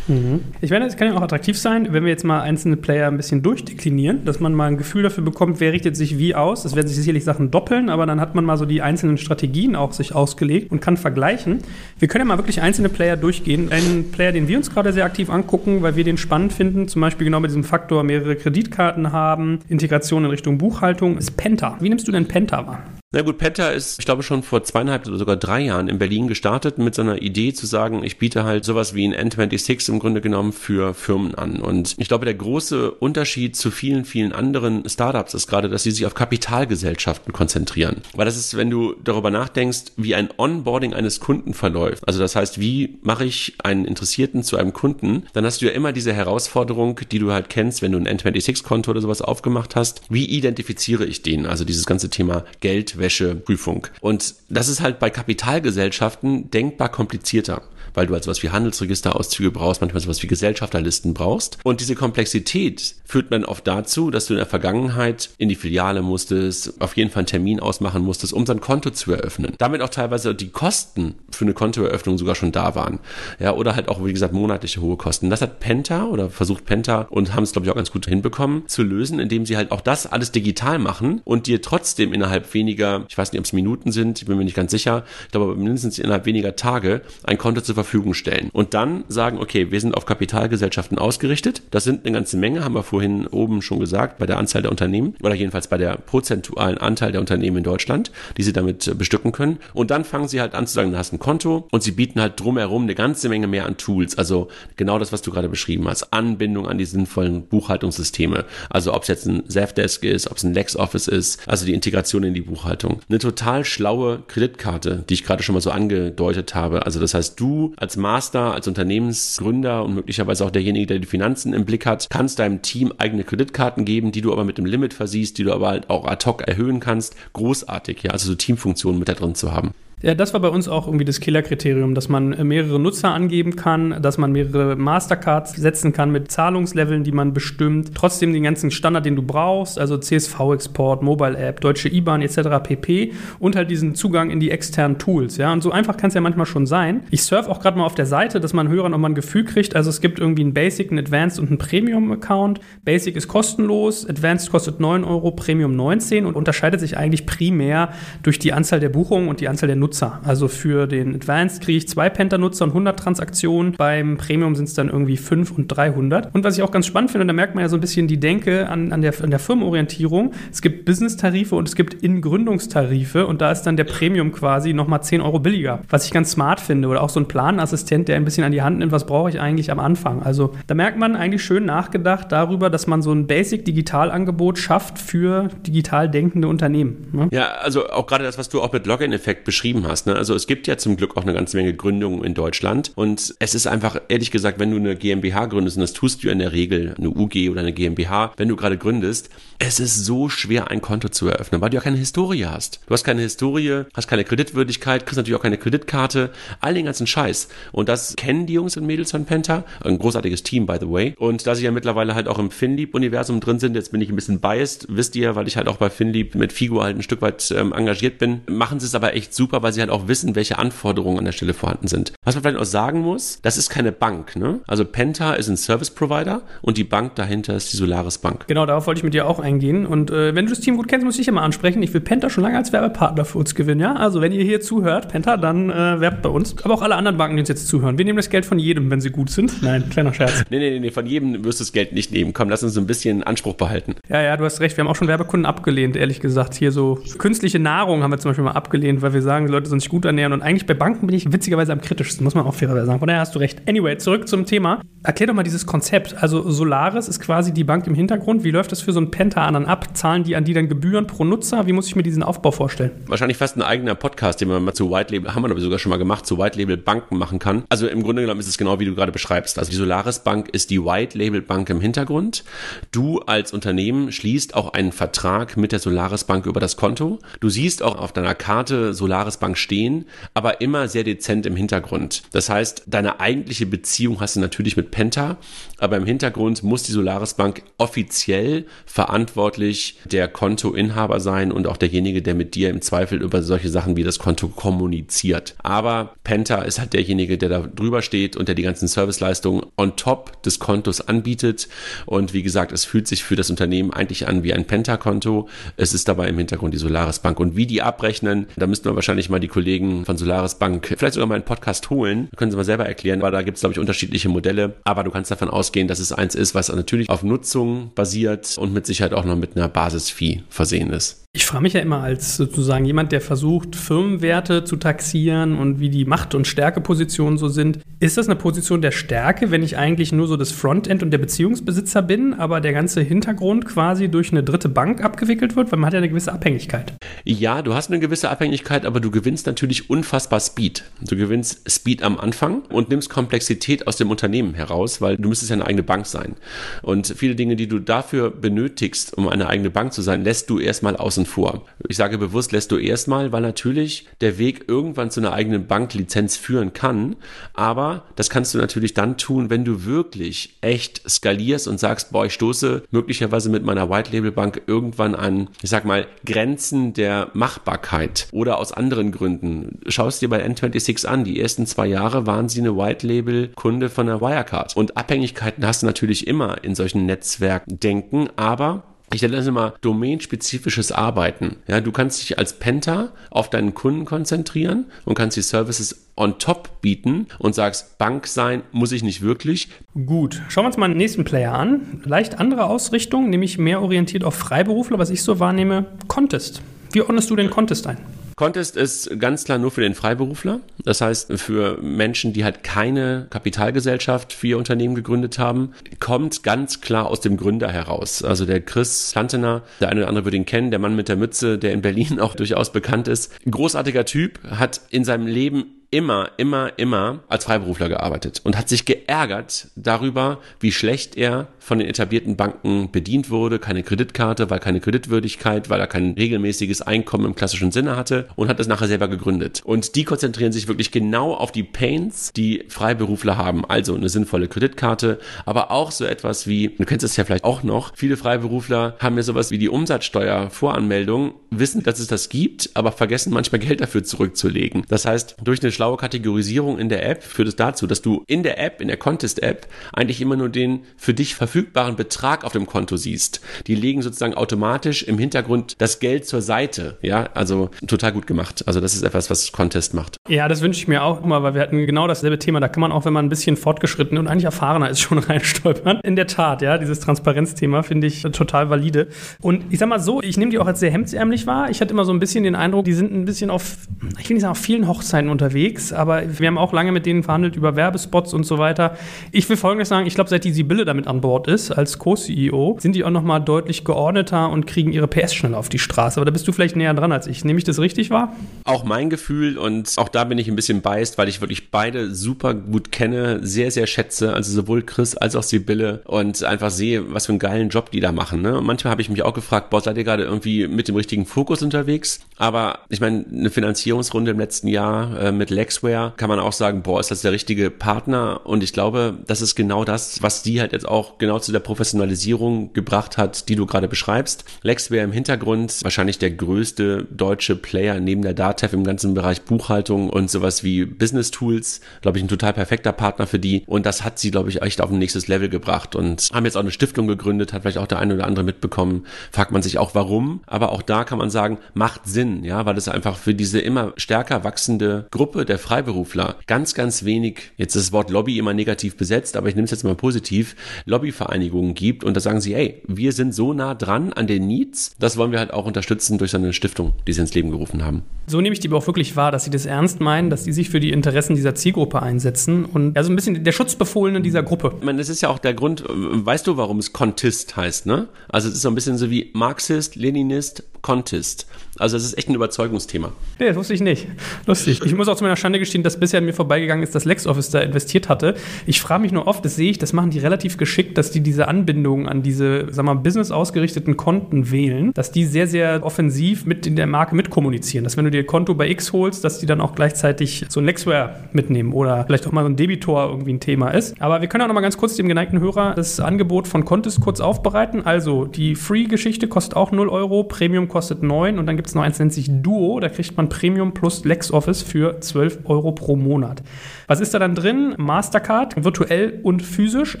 [0.08, 0.40] Mhm.
[0.60, 3.16] Ich meine, es kann ja auch attraktiv sein, wenn wir jetzt mal einzelne Player ein
[3.16, 6.64] bisschen durchdeklinieren, dass man mal ein Gefühl dafür bekommt, wer richtet sich wie aus.
[6.64, 9.76] Es werden sich sicherlich Sachen doppeln, aber dann hat man mal so die einzelnen Strategien
[9.76, 11.58] auch sich ausgelegt und kann vergleichen.
[11.98, 13.70] Wir können ja mal wirklich einzelne Player durchgehen.
[13.70, 17.00] Ein Player, den wir uns gerade sehr aktiv angucken, weil wir den spannend finden, zum
[17.02, 21.76] Beispiel genau mit diesem Faktor mehrere Kreditkarten haben, Integration in Richtung Buchhaltung, ist Penta.
[21.80, 22.82] Wie nimmst du denn Penta wahr?
[23.10, 26.28] Na gut, Penta ist, ich glaube, schon vor zweieinhalb oder sogar drei Jahren in Berlin
[26.28, 29.97] gestartet mit so einer Idee zu sagen, ich biete halt sowas wie ein N26 im
[29.98, 31.60] Grunde genommen für Firmen an.
[31.60, 35.90] Und ich glaube, der große Unterschied zu vielen, vielen anderen Startups ist gerade, dass sie
[35.90, 38.02] sich auf Kapitalgesellschaften konzentrieren.
[38.14, 42.02] Weil das ist, wenn du darüber nachdenkst, wie ein Onboarding eines Kunden verläuft.
[42.06, 45.24] Also das heißt, wie mache ich einen Interessierten zu einem Kunden?
[45.32, 48.90] Dann hast du ja immer diese Herausforderung, die du halt kennst, wenn du ein N26-Konto
[48.90, 50.02] oder sowas aufgemacht hast.
[50.08, 51.46] Wie identifiziere ich den?
[51.46, 53.86] Also dieses ganze Thema Geld, Geldwäscheprüfung.
[54.00, 57.62] Und das ist halt bei Kapitalgesellschaften denkbar komplizierter
[57.98, 61.58] weil du halt sowas wie Handelsregisterauszüge brauchst, manchmal sowas wie Gesellschafterlisten brauchst.
[61.64, 66.00] Und diese Komplexität führt man oft dazu, dass du in der Vergangenheit in die Filiale
[66.00, 69.54] musstest, auf jeden Fall einen Termin ausmachen musstest, um sein Konto zu eröffnen.
[69.58, 73.00] Damit auch teilweise die Kosten für eine Kontoeröffnung sogar schon da waren.
[73.40, 75.28] Ja, oder halt auch, wie gesagt, monatliche hohe Kosten.
[75.28, 78.68] Das hat Penta oder versucht Penta und haben es, glaube ich, auch ganz gut hinbekommen
[78.68, 83.06] zu lösen, indem sie halt auch das alles digital machen und dir trotzdem innerhalb weniger,
[83.08, 85.56] ich weiß nicht, ob es Minuten sind, ich bin mir nicht ganz sicher, ich glaube
[85.56, 88.50] mindestens innerhalb weniger Tage ein Konto zur Verfügung stellen.
[88.52, 91.62] Und dann sagen, okay, wir sind auf Kapitalgesellschaften ausgerichtet.
[91.70, 94.70] Das sind eine ganze Menge, haben wir vorhin oben schon gesagt, bei der Anzahl der
[94.70, 99.32] Unternehmen oder jedenfalls bei der prozentualen Anteil der Unternehmen in Deutschland, die sie damit bestücken
[99.32, 99.58] können.
[99.74, 102.20] Und dann fangen sie halt an zu sagen, du hast ein Konto und sie bieten
[102.20, 104.16] halt drumherum eine ganze Menge mehr an Tools.
[104.16, 106.12] Also genau das, was du gerade beschrieben hast.
[106.12, 108.44] Anbindung an die sinnvollen Buchhaltungssysteme.
[108.70, 112.22] Also ob es jetzt ein Zafdesk ist, ob es ein LexOffice ist, also die Integration
[112.22, 113.00] in die Buchhaltung.
[113.08, 116.84] Eine total schlaue Kreditkarte, die ich gerade schon mal so angedeutet habe.
[116.86, 121.52] Also das heißt, du als Master, als Unternehmensgründer und möglicherweise auch derjenige, der die Finanzen
[121.52, 124.94] im Blick hat, kannst deinem Team eigene Kreditkarten geben, die du aber mit dem Limit
[124.94, 127.16] versiehst, die du aber halt auch ad hoc erhöhen kannst.
[127.32, 129.72] Großartig, ja, also so Teamfunktionen mit da drin zu haben.
[130.00, 133.56] Ja, das war bei uns auch irgendwie das Killerkriterium, dass man äh, mehrere Nutzer angeben
[133.56, 137.96] kann, dass man mehrere Mastercards setzen kann mit Zahlungsleveln, die man bestimmt.
[137.96, 142.62] Trotzdem den ganzen Standard, den du brauchst, also CSV-Export, Mobile-App, deutsche IBAN etc.
[142.62, 143.12] pp.
[143.40, 145.36] Und halt diesen Zugang in die externen Tools.
[145.36, 147.02] Ja, und so einfach kann es ja manchmal schon sein.
[147.10, 149.74] Ich surfe auch gerade mal auf der Seite, dass man Hörern nochmal ein Gefühl kriegt.
[149.74, 152.60] Also es gibt irgendwie einen Basic, einen Advanced und einen Premium-Account.
[152.84, 157.90] Basic ist kostenlos, Advanced kostet 9 Euro, Premium 19 und unterscheidet sich eigentlich primär
[158.22, 160.20] durch die Anzahl der Buchungen und die Anzahl der Nutzer Nutzer.
[160.22, 163.72] Also für den Advanced kriege ich zwei Penta-Nutzer und 100 Transaktionen.
[163.72, 166.34] Beim Premium sind es dann irgendwie 5 und 300.
[166.34, 168.20] Und was ich auch ganz spannend finde, da merkt man ja so ein bisschen die
[168.20, 170.32] Denke an, an, der, an der Firmenorientierung.
[170.52, 175.02] Es gibt Business-Tarife und es gibt In-Gründungstarife und da ist dann der Premium quasi nochmal
[175.02, 175.80] 10 Euro billiger.
[175.88, 176.88] Was ich ganz smart finde.
[176.88, 179.40] Oder auch so ein Planassistent, der ein bisschen an die Hand nimmt, was brauche ich
[179.40, 180.22] eigentlich am Anfang.
[180.22, 185.48] Also da merkt man eigentlich schön nachgedacht darüber, dass man so ein Basic-Digitalangebot schafft für
[185.66, 187.08] digital denkende Unternehmen.
[187.12, 187.28] Ne?
[187.30, 190.06] Ja, also auch gerade das, was du auch mit Login-Effekt beschrieben beschrieben hast.
[190.06, 190.16] Ne?
[190.16, 193.54] Also es gibt ja zum Glück auch eine ganze Menge Gründungen in Deutschland und es
[193.54, 196.52] ist einfach, ehrlich gesagt, wenn du eine GmbH gründest, und das tust du in der
[196.52, 200.80] Regel, eine UG oder eine GmbH, wenn du gerade gründest, es ist so schwer, ein
[200.80, 202.80] Konto zu eröffnen, weil du ja keine Historie hast.
[202.86, 207.08] Du hast keine Historie, hast keine Kreditwürdigkeit, kriegst natürlich auch keine Kreditkarte, all den ganzen
[207.08, 207.48] Scheiß.
[207.72, 211.14] Und das kennen die Jungs und Mädels von Penta, ein großartiges Team, by the way.
[211.18, 214.14] Und da sie ja mittlerweile halt auch im Finlieb-Universum drin sind, jetzt bin ich ein
[214.14, 217.20] bisschen biased, wisst ihr, weil ich halt auch bei Finlieb mit Figo halt ein Stück
[217.20, 220.34] weit ähm, engagiert bin, machen sie es aber echt super, weil sie halt auch wissen,
[220.34, 222.14] welche Anforderungen an der Stelle vorhanden sind.
[222.24, 224.60] Was man vielleicht auch sagen muss, das ist keine Bank, ne?
[224.66, 228.46] Also Penta ist ein Service Provider und die Bank dahinter ist die Solaris Bank.
[228.46, 229.84] Genau, darauf wollte ich mit dir auch eingehen.
[229.84, 231.82] Und äh, wenn du das Team gut kennst, muss ich immer ansprechen.
[231.82, 233.94] Ich will Penta schon lange als Werbepartner für uns gewinnen, ja?
[233.94, 236.56] Also wenn ihr hier zuhört, Penta, dann äh, werbt bei uns.
[236.64, 237.98] Aber auch alle anderen Banken, die uns jetzt zuhören.
[237.98, 239.62] Wir nehmen das Geld von jedem, wenn sie gut sind.
[239.62, 240.44] Nein, kleiner Scherz.
[240.48, 242.32] nee, nee, nee, von jedem wirst du das Geld nicht nehmen.
[242.32, 243.96] Komm, lass uns so ein bisschen Anspruch behalten.
[244.08, 244.78] Ja, ja, du hast recht.
[244.78, 246.54] Wir haben auch schon Werbekunden abgelehnt, ehrlich gesagt.
[246.54, 249.68] Hier so künstliche Nahrung haben wir zum Beispiel mal abgelehnt, weil wir sagen, Leute, Leute
[249.68, 250.32] sollen sich gut ernähren.
[250.32, 252.98] Und eigentlich bei Banken bin ich witzigerweise am kritischsten, muss man auch fairerweise sagen.
[253.00, 253.68] Von daher hast du recht.
[253.68, 254.80] Anyway, zurück zum Thema.
[255.02, 256.14] Erklär doch mal dieses Konzept.
[256.22, 258.44] Also Solaris ist quasi die Bank im Hintergrund.
[258.44, 259.96] Wie läuft das für so einen Penta dann ab?
[259.96, 261.66] Zahlen die an die dann Gebühren pro Nutzer?
[261.66, 262.92] Wie muss ich mir diesen Aufbau vorstellen?
[263.06, 265.78] Wahrscheinlich fast ein eigener Podcast, den man mal zu White Label, haben wir aber sogar
[265.78, 267.64] schon mal gemacht, zu White Label Banken machen kann.
[267.68, 269.58] Also im Grunde genommen ist es genau wie du gerade beschreibst.
[269.58, 272.44] Also die Solaris Bank ist die White Label Bank im Hintergrund.
[272.92, 277.18] Du als Unternehmen schließt auch einen Vertrag mit der Solaris Bank über das Konto.
[277.40, 282.22] Du siehst auch auf deiner Karte Solaris Bank stehen, aber immer sehr dezent im Hintergrund.
[282.32, 285.38] Das heißt, deine eigentliche Beziehung hast du natürlich mit Penta,
[285.78, 292.22] aber im Hintergrund muss die Solaris Bank offiziell verantwortlich der Kontoinhaber sein und auch derjenige,
[292.22, 295.54] der mit dir im Zweifel über solche Sachen wie das Konto kommuniziert.
[295.62, 299.96] Aber Penta ist halt derjenige, der da drüber steht und der die ganzen Serviceleistungen on
[299.96, 301.68] top des Kontos anbietet.
[302.06, 305.48] Und wie gesagt, es fühlt sich für das Unternehmen eigentlich an wie ein Penta-Konto.
[305.76, 307.40] Es ist dabei im Hintergrund die Solaris Bank.
[307.40, 311.14] Und wie die abrechnen, da müssten wir wahrscheinlich mal die Kollegen von Solaris Bank vielleicht
[311.14, 312.28] sogar mal einen Podcast holen.
[312.36, 314.74] Können sie mal selber erklären, weil da gibt es, glaube ich, unterschiedliche Modelle.
[314.84, 318.72] Aber du kannst davon ausgehen, dass es eins ist, was natürlich auf Nutzung basiert und
[318.72, 321.27] mit Sicherheit auch noch mit einer Basisfee versehen ist.
[321.38, 325.88] Ich frage mich ja immer als sozusagen jemand, der versucht, Firmenwerte zu taxieren und wie
[325.88, 327.78] die Macht- und Stärkepositionen so sind.
[328.00, 331.18] Ist das eine Position der Stärke, wenn ich eigentlich nur so das Frontend und der
[331.18, 335.70] Beziehungsbesitzer bin, aber der ganze Hintergrund quasi durch eine dritte Bank abgewickelt wird?
[335.70, 336.94] Weil man hat ja eine gewisse Abhängigkeit.
[337.24, 340.82] Ja, du hast eine gewisse Abhängigkeit, aber du gewinnst natürlich unfassbar Speed.
[341.08, 345.50] Du gewinnst Speed am Anfang und nimmst Komplexität aus dem Unternehmen heraus, weil du müsstest
[345.50, 346.34] ja eine eigene Bank sein.
[346.82, 350.58] Und viele Dinge, die du dafür benötigst, um eine eigene Bank zu sein, lässt du
[350.58, 351.66] erstmal außen vor.
[351.88, 356.36] Ich sage bewusst, lässt du erstmal, weil natürlich der Weg irgendwann zu einer eigenen Banklizenz
[356.36, 357.16] führen kann.
[357.54, 362.26] Aber das kannst du natürlich dann tun, wenn du wirklich echt skalierst und sagst, boah,
[362.26, 367.30] ich stoße möglicherweise mit meiner White Label Bank irgendwann an, ich sag mal, Grenzen der
[367.34, 369.80] Machbarkeit oder aus anderen Gründen.
[369.86, 371.24] Schau es dir bei N26 an.
[371.24, 374.76] Die ersten zwei Jahre waren sie eine White Label Kunde von der Wirecard.
[374.76, 380.92] Und Abhängigkeiten hast du natürlich immer in solchen Netzwerkdenken, aber ich nenne das immer domainspezifisches
[380.92, 381.56] Arbeiten.
[381.66, 386.38] Ja, du kannst dich als Penta auf deinen Kunden konzentrieren und kannst die Services on
[386.38, 389.68] top bieten und sagst, Bank sein muss ich nicht wirklich.
[389.94, 392.02] Gut, schauen wir uns mal den nächsten Player an.
[392.04, 396.60] Leicht andere Ausrichtung, nämlich mehr orientiert auf Freiberufler, was ich so wahrnehme, Contest.
[396.92, 397.98] Wie ordnest du den Contest ein?
[398.38, 400.60] Contest ist ganz klar nur für den Freiberufler.
[400.84, 406.80] Das heißt, für Menschen, die halt keine Kapitalgesellschaft für ihr Unternehmen gegründet haben, kommt ganz
[406.80, 408.22] klar aus dem Gründer heraus.
[408.22, 411.16] Also der Chris Plantener, der eine oder andere würde ihn kennen, der Mann mit der
[411.16, 413.32] Mütze, der in Berlin auch durchaus bekannt ist.
[413.50, 418.84] Großartiger Typ, hat in seinem Leben immer, immer, immer als Freiberufler gearbeitet und hat sich
[418.84, 424.80] geärgert darüber, wie schlecht er von den etablierten Banken bedient wurde, keine Kreditkarte, weil keine
[424.80, 429.08] Kreditwürdigkeit, weil er kein regelmäßiges Einkommen im klassischen Sinne hatte und hat das nachher selber
[429.08, 429.62] gegründet.
[429.64, 433.64] Und die konzentrieren sich wirklich genau auf die Pains, die Freiberufler haben.
[433.64, 437.62] Also eine sinnvolle Kreditkarte, aber auch so etwas wie, du kennst es ja vielleicht auch
[437.62, 442.92] noch, viele Freiberufler haben ja sowas wie die Umsatzsteuervoranmeldung, wissen, dass es das gibt, aber
[442.92, 444.84] vergessen manchmal Geld dafür zurückzulegen.
[444.88, 448.42] Das heißt, durch eine schlaue Kategorisierung in der App führt es dazu, dass du in
[448.42, 452.66] der App, in der Contest-App, eigentlich immer nur den für dich verfügbaren Betrag auf dem
[452.66, 453.40] Konto siehst.
[453.68, 456.98] Die legen sozusagen automatisch im Hintergrund das Geld zur Seite.
[457.00, 458.64] Ja, also total gut gemacht.
[458.66, 460.16] Also das ist etwas, was Contest macht.
[460.28, 462.58] Ja, das wünsche ich mir auch immer, weil wir hatten genau dasselbe Thema.
[462.58, 466.00] Da kann man auch, wenn man ein bisschen fortgeschritten und eigentlich erfahrener ist, schon reinstolpern.
[466.02, 469.06] In der Tat, ja, dieses Transparenzthema finde ich total valide.
[469.40, 471.70] Und ich sag mal so, ich nehme die auch als sehr hemdsärmlich wahr.
[471.70, 473.76] Ich hatte immer so ein bisschen den Eindruck, die sind ein bisschen auf,
[474.18, 477.06] ich will nicht sagen, auf vielen Hochzeiten unterwegs unterwegs, aber wir haben auch lange mit
[477.06, 478.96] denen verhandelt über Werbespots und so weiter.
[479.32, 482.78] Ich will Folgendes sagen, ich glaube, seit die Sibylle damit an Bord ist, als Co-CEO,
[482.80, 486.18] sind die auch nochmal deutlich geordneter und kriegen ihre PS schneller auf die Straße.
[486.18, 487.44] Aber da bist du vielleicht näher dran als ich.
[487.44, 488.34] Nehme ich das richtig wahr?
[488.64, 492.14] Auch mein Gefühl und auch da bin ich ein bisschen biased, weil ich wirklich beide
[492.14, 497.12] super gut kenne, sehr, sehr schätze, also sowohl Chris als auch Sibylle und einfach sehe,
[497.12, 498.42] was für einen geilen Job die da machen.
[498.42, 498.58] Ne?
[498.58, 501.26] Und manchmal habe ich mich auch gefragt, boah, seid ihr gerade irgendwie mit dem richtigen
[501.26, 502.20] Fokus unterwegs?
[502.36, 506.82] Aber ich meine, eine Finanzierungsrunde im letzten Jahr äh, mit Lexware kann man auch sagen,
[506.82, 508.42] boah, ist das der richtige Partner?
[508.44, 511.58] Und ich glaube, das ist genau das, was die halt jetzt auch genau zu der
[511.58, 514.44] Professionalisierung gebracht hat, die du gerade beschreibst.
[514.62, 520.10] Lexware im Hintergrund, wahrscheinlich der größte deutsche Player neben der Datev im ganzen Bereich Buchhaltung
[520.10, 523.64] und sowas wie Business Tools, glaube ich, ein total perfekter Partner für die.
[523.66, 526.56] Und das hat sie, glaube ich, echt auf ein nächstes Level gebracht und haben jetzt
[526.56, 529.06] auch eine Stiftung gegründet, hat vielleicht auch der eine oder andere mitbekommen.
[529.32, 532.76] Fragt man sich auch warum, aber auch da kann man sagen, macht Sinn, ja, weil
[532.76, 537.86] es einfach für diese immer stärker wachsende Gruppe der Freiberufler ganz, ganz wenig, jetzt ist
[537.86, 542.04] das Wort Lobby immer negativ besetzt, aber ich nehme es jetzt mal positiv, Lobbyvereinigungen gibt
[542.04, 545.32] und da sagen sie, ey, wir sind so nah dran an den Needs, das wollen
[545.32, 548.02] wir halt auch unterstützen durch so eine Stiftung, die sie ins Leben gerufen haben.
[548.26, 550.52] So nehme ich die aber auch wirklich wahr, dass sie das ernst meinen, dass sie
[550.52, 554.74] sich für die Interessen dieser Zielgruppe einsetzen und also ein bisschen der Schutzbefohlene dieser Gruppe.
[554.78, 558.08] Ich meine, das ist ja auch der Grund, weißt du, warum es Contist heißt, ne?
[558.28, 561.46] Also es ist so ein bisschen so wie Marxist, Leninist, Contist.
[561.78, 563.12] Also es ist echt ein Überzeugungsthema.
[563.38, 564.06] Nee, das wusste ich nicht.
[564.46, 564.80] Lustig.
[564.84, 567.60] Ich muss auch zu meiner Schande gestehen, dass bisher mir vorbeigegangen ist, dass LexOffice da
[567.60, 568.34] investiert hatte.
[568.66, 571.20] Ich frage mich nur oft, das sehe ich, das machen die relativ geschickt, dass die
[571.20, 576.46] diese Anbindungen an diese, sag mal, business ausgerichteten Konten wählen, dass die sehr, sehr offensiv
[576.46, 577.84] mit in der Marke mitkommunizieren.
[577.84, 580.66] Dass wenn du dir Konto bei X holst, dass die dann auch gleichzeitig so ein
[580.66, 584.00] Lexware mitnehmen oder vielleicht auch mal so ein Debitor irgendwie ein Thema ist.
[584.00, 587.00] Aber wir können auch noch mal ganz kurz dem geneigten Hörer das Angebot von Contest
[587.00, 587.84] kurz aufbereiten.
[587.84, 591.82] Also die Free-Geschichte kostet auch 0 Euro, Premium kostet 9 und dann gibt es noch
[591.82, 592.80] eins, nennt sich Duo.
[592.80, 596.42] Da kriegt man Premium plus LexOffice für 12 Euro pro Monat.
[596.86, 597.74] Was ist da dann drin?
[597.76, 600.00] Mastercard, virtuell und physisch,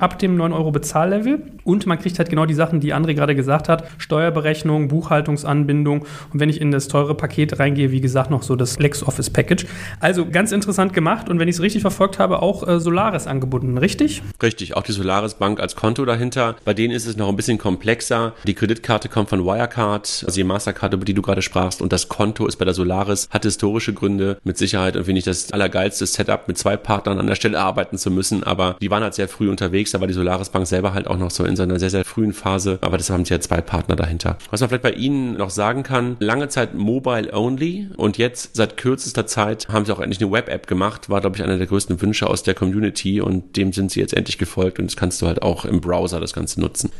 [0.00, 1.42] ab dem 9 Euro Bezahllevel.
[1.64, 3.84] Und man kriegt halt genau die Sachen, die André gerade gesagt hat.
[3.98, 6.06] Steuerberechnung, Buchhaltungsanbindung.
[6.32, 9.66] Und wenn ich in das teure Paket reingehe, wie gesagt, noch so das LexOffice Package.
[10.00, 11.28] Also ganz interessant gemacht.
[11.28, 14.22] Und wenn ich es richtig verfolgt habe, auch äh, Solaris angebunden, richtig?
[14.42, 16.56] Richtig, auch die Solaris Bank als Konto dahinter.
[16.64, 18.32] Bei denen ist es noch ein bisschen komplexer.
[18.46, 21.82] Die Kreditkarte kommt von Wirecard, also die Mastercard, über die du gerade sprachst.
[21.82, 25.24] Und das Konto ist bei der Solaris, hat historische Gründe mit Sicherheit und finde ich
[25.24, 29.02] das allergeilste Setup mit zwei Partnern an der Stelle arbeiten zu müssen, aber die waren
[29.02, 31.56] halt sehr früh unterwegs, da war die Solaris Bank selber halt auch noch so in
[31.56, 34.36] so einer sehr, sehr frühen Phase, aber das haben sie ja zwei Partner dahinter.
[34.50, 37.88] Was man vielleicht bei ihnen noch sagen kann, lange Zeit mobile only.
[37.96, 41.42] Und jetzt seit kürzester Zeit haben sie auch endlich eine Web-App gemacht, war glaube ich
[41.42, 43.20] einer der größten Wünsche aus der Community.
[43.20, 44.78] Und dem sind sie jetzt endlich gefolgt.
[44.78, 46.90] Und das kannst du halt auch im Browser das Ganze nutzen.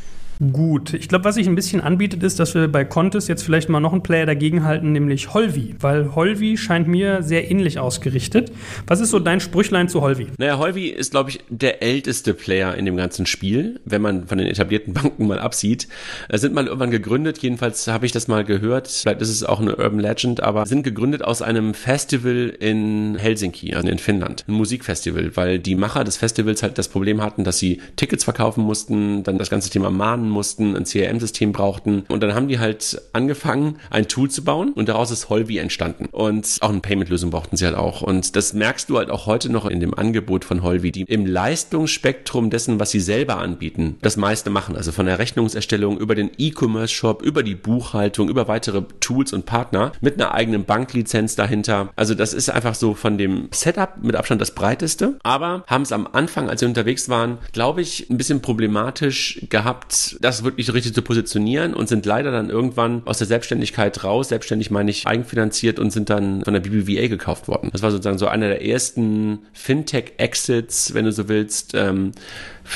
[0.53, 3.67] Gut, ich glaube, was sich ein bisschen anbietet, ist, dass wir bei Contest jetzt vielleicht
[3.67, 8.49] mal noch einen Player dagegen halten, nämlich Holvi, weil Holvi scheint mir sehr ähnlich ausgerichtet.
[8.87, 10.27] Was ist so dein Sprüchlein zu Holvi?
[10.37, 14.37] Naja, Holvi ist, glaube ich, der älteste Player in dem ganzen Spiel, wenn man von
[14.37, 15.89] den etablierten Banken mal absieht.
[16.31, 19.75] Sind mal irgendwann gegründet, jedenfalls habe ich das mal gehört, vielleicht ist es auch eine
[19.75, 25.35] Urban Legend, aber sind gegründet aus einem Festival in Helsinki, also in Finnland, ein Musikfestival,
[25.35, 29.37] weil die Macher des Festivals halt das Problem hatten, dass sie Tickets verkaufen mussten, dann
[29.37, 32.03] das ganze Thema Mahnen lernen mussten, ein CRM-System brauchten.
[32.07, 36.05] Und dann haben die halt angefangen, ein Tool zu bauen und daraus ist Holvi entstanden.
[36.11, 38.01] Und auch eine Payment-Lösung brauchten sie halt auch.
[38.01, 41.25] Und das merkst du halt auch heute noch in dem Angebot von Holvi, die im
[41.25, 44.75] Leistungsspektrum dessen, was sie selber anbieten, das meiste machen.
[44.75, 49.91] Also von der Rechnungserstellung über den E-Commerce-Shop, über die Buchhaltung, über weitere Tools und Partner
[50.01, 51.89] mit einer eigenen Banklizenz dahinter.
[51.95, 55.17] Also das ist einfach so von dem Setup mit Abstand das breiteste.
[55.23, 60.18] Aber haben es am Anfang, als sie unterwegs waren, glaube ich, ein bisschen problematisch gehabt,
[60.19, 64.29] das wirklich richtig zu positionieren und sind leider dann irgendwann aus der Selbstständigkeit raus.
[64.29, 67.69] Selbstständig meine ich eigenfinanziert und sind dann von der BBVA gekauft worden.
[67.71, 71.73] Das war sozusagen so einer der ersten Fintech-Exits, wenn du so willst.
[71.73, 72.11] Ähm,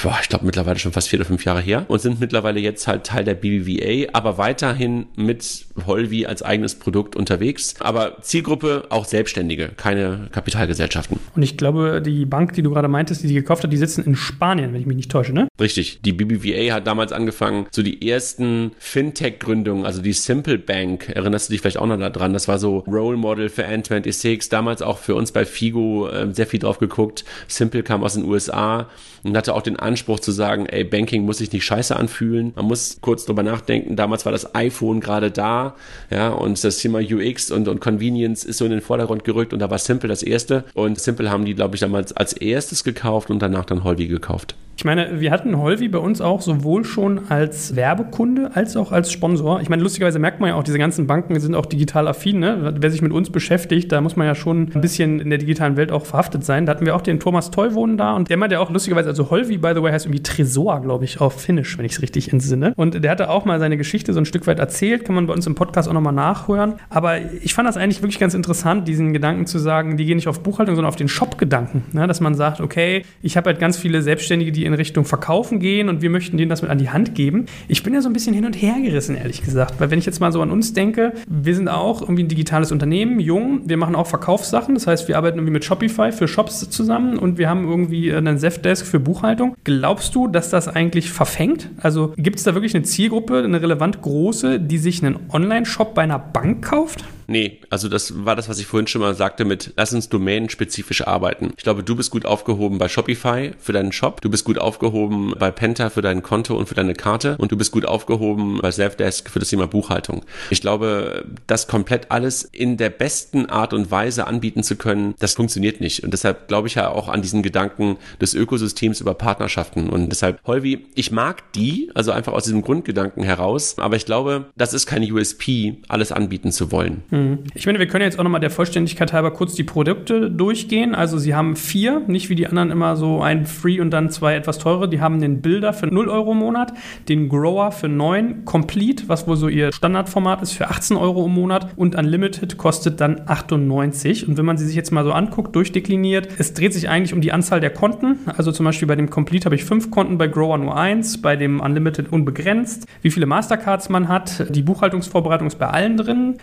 [0.01, 2.88] boah, ich glaube mittlerweile schon fast vier oder fünf Jahre her und sind mittlerweile jetzt
[2.88, 7.75] halt Teil der BBVA, aber weiterhin mit Holvi als eigenes Produkt unterwegs.
[7.79, 11.19] Aber Zielgruppe auch Selbstständige, keine Kapitalgesellschaften.
[11.36, 14.03] Und ich glaube, die Bank, die du gerade meintest, die sie gekauft hat, die sitzen
[14.06, 15.47] in Spanien, wenn ich mich nicht täusche, ne?
[15.60, 16.01] Richtig.
[16.01, 21.53] Die BBVA hat damals angefangen, so die ersten Fintech-Gründungen, also die Simple Bank, erinnerst du
[21.53, 22.34] dich vielleicht auch noch daran?
[22.34, 26.47] Das war so Role Model für N26, damals auch für uns bei Figo äh, sehr
[26.47, 27.25] viel drauf geguckt.
[27.47, 28.89] Simple kam aus den USA
[29.23, 32.53] und hatte auch den Anspruch zu sagen, ey, Banking muss sich nicht scheiße anfühlen.
[32.55, 33.95] Man muss kurz drüber nachdenken.
[33.95, 35.75] Damals war das iPhone gerade da,
[36.09, 39.59] ja, und das Thema UX und, und Convenience ist so in den Vordergrund gerückt und
[39.59, 40.63] da war Simple das erste.
[40.73, 44.55] Und Simple haben die, glaube ich, damals als erstes gekauft und danach dann Holvi gekauft.
[44.75, 49.12] Ich meine, wir hatten Holvi bei uns auch sowohl schon als Werbekunde als auch als
[49.12, 49.62] Sponsor.
[49.62, 52.39] Ich meine, lustigerweise merkt man ja auch, diese ganzen Banken sind auch digital affin.
[52.39, 52.73] Ne?
[52.79, 55.77] Wer sich mit uns beschäftigt, da muss man ja schon ein bisschen in der digitalen
[55.77, 56.65] Welt auch verhaftet sein.
[56.65, 59.57] Da hatten wir auch den Thomas Teuwohnen da und der meinte auch lustigerweise, also Holvi,
[59.57, 62.73] by the way, heißt irgendwie Tresor, glaube ich, auf Finnisch, wenn ich es richtig entsinne.
[62.75, 65.33] Und der hatte auch mal seine Geschichte so ein Stück weit erzählt, kann man bei
[65.33, 66.73] uns im Podcast auch nochmal nachhören.
[66.89, 70.27] Aber ich fand das eigentlich wirklich ganz interessant, diesen Gedanken zu sagen, die gehen nicht
[70.27, 71.83] auf Buchhaltung, sondern auf den Shop-Gedanken.
[71.91, 72.07] Ne?
[72.07, 75.89] Dass man sagt, okay, ich habe halt ganz viele Selbstständige, die in Richtung Verkaufen gehen
[75.89, 77.45] und wir möchten denen das mit an die Hand geben.
[77.67, 79.80] Ich bin ja so ein bisschen hin und her gerissen, ehrlich gesagt.
[79.80, 82.71] Weil wenn ich jetzt mal so an uns denke, wir sind auch irgendwie ein digitales
[82.71, 84.76] Unternehmen, jung, wir machen auch Verkaufssachen.
[84.76, 88.38] Das heißt, wir arbeiten irgendwie mit Shopify für Shops zusammen und wir haben irgendwie einen
[88.38, 89.56] Zefdesk für Buchhaltung.
[89.63, 91.69] Glaubst du, dass das eigentlich verfängt?
[91.82, 96.04] Also gibt es da wirklich eine Zielgruppe, eine relevant große, die sich einen Online-Shop bei
[96.04, 97.04] einer Bank kauft?
[97.27, 101.05] Nee, also das war das, was ich vorhin schon mal sagte mit, lass uns domänenspezifisch
[101.07, 101.53] arbeiten.
[101.57, 105.33] Ich glaube, du bist gut aufgehoben bei Shopify für deinen Shop, du bist gut aufgehoben
[105.38, 108.71] bei Penta für dein Konto und für deine Karte und du bist gut aufgehoben bei
[108.71, 110.23] Selfdesk für das Thema Buchhaltung.
[110.49, 115.33] Ich glaube, das komplett alles in der besten Art und Weise anbieten zu können, das
[115.33, 116.03] funktioniert nicht.
[116.03, 119.89] Und deshalb glaube ich ja auch an diesen Gedanken des Ökosystems über Partnerschaften.
[119.89, 124.45] Und deshalb, Holvi, ich mag die, also einfach aus diesem Grundgedanken heraus, aber ich glaube,
[124.55, 127.03] das ist kein USP, alles anbieten zu wollen.
[127.13, 127.39] Mhm.
[127.54, 130.95] Ich meine, wir können jetzt auch nochmal der Vollständigkeit halber kurz die Produkte durchgehen.
[130.95, 134.36] Also sie haben vier, nicht wie die anderen immer so ein Free und dann zwei
[134.36, 134.89] etwas teure.
[134.89, 136.73] Die haben den Bilder für 0 Euro im Monat,
[137.10, 141.34] den Grower für 9, Complete, was wohl so ihr Standardformat ist, für 18 Euro im
[141.34, 144.28] Monat und Unlimited kostet dann 98.
[144.28, 147.21] Und wenn man sie sich jetzt mal so anguckt, durchdekliniert, es dreht sich eigentlich um
[147.21, 148.17] die Anzahl der Konten.
[148.26, 151.36] Also zum Beispiel bei dem Complete habe ich fünf Konten, bei Grower nur eins, bei
[151.36, 152.88] dem Unlimited unbegrenzt.
[153.04, 156.38] Wie viele Mastercards man hat, die Buchhaltungsvorbereitung ist bei allen drin.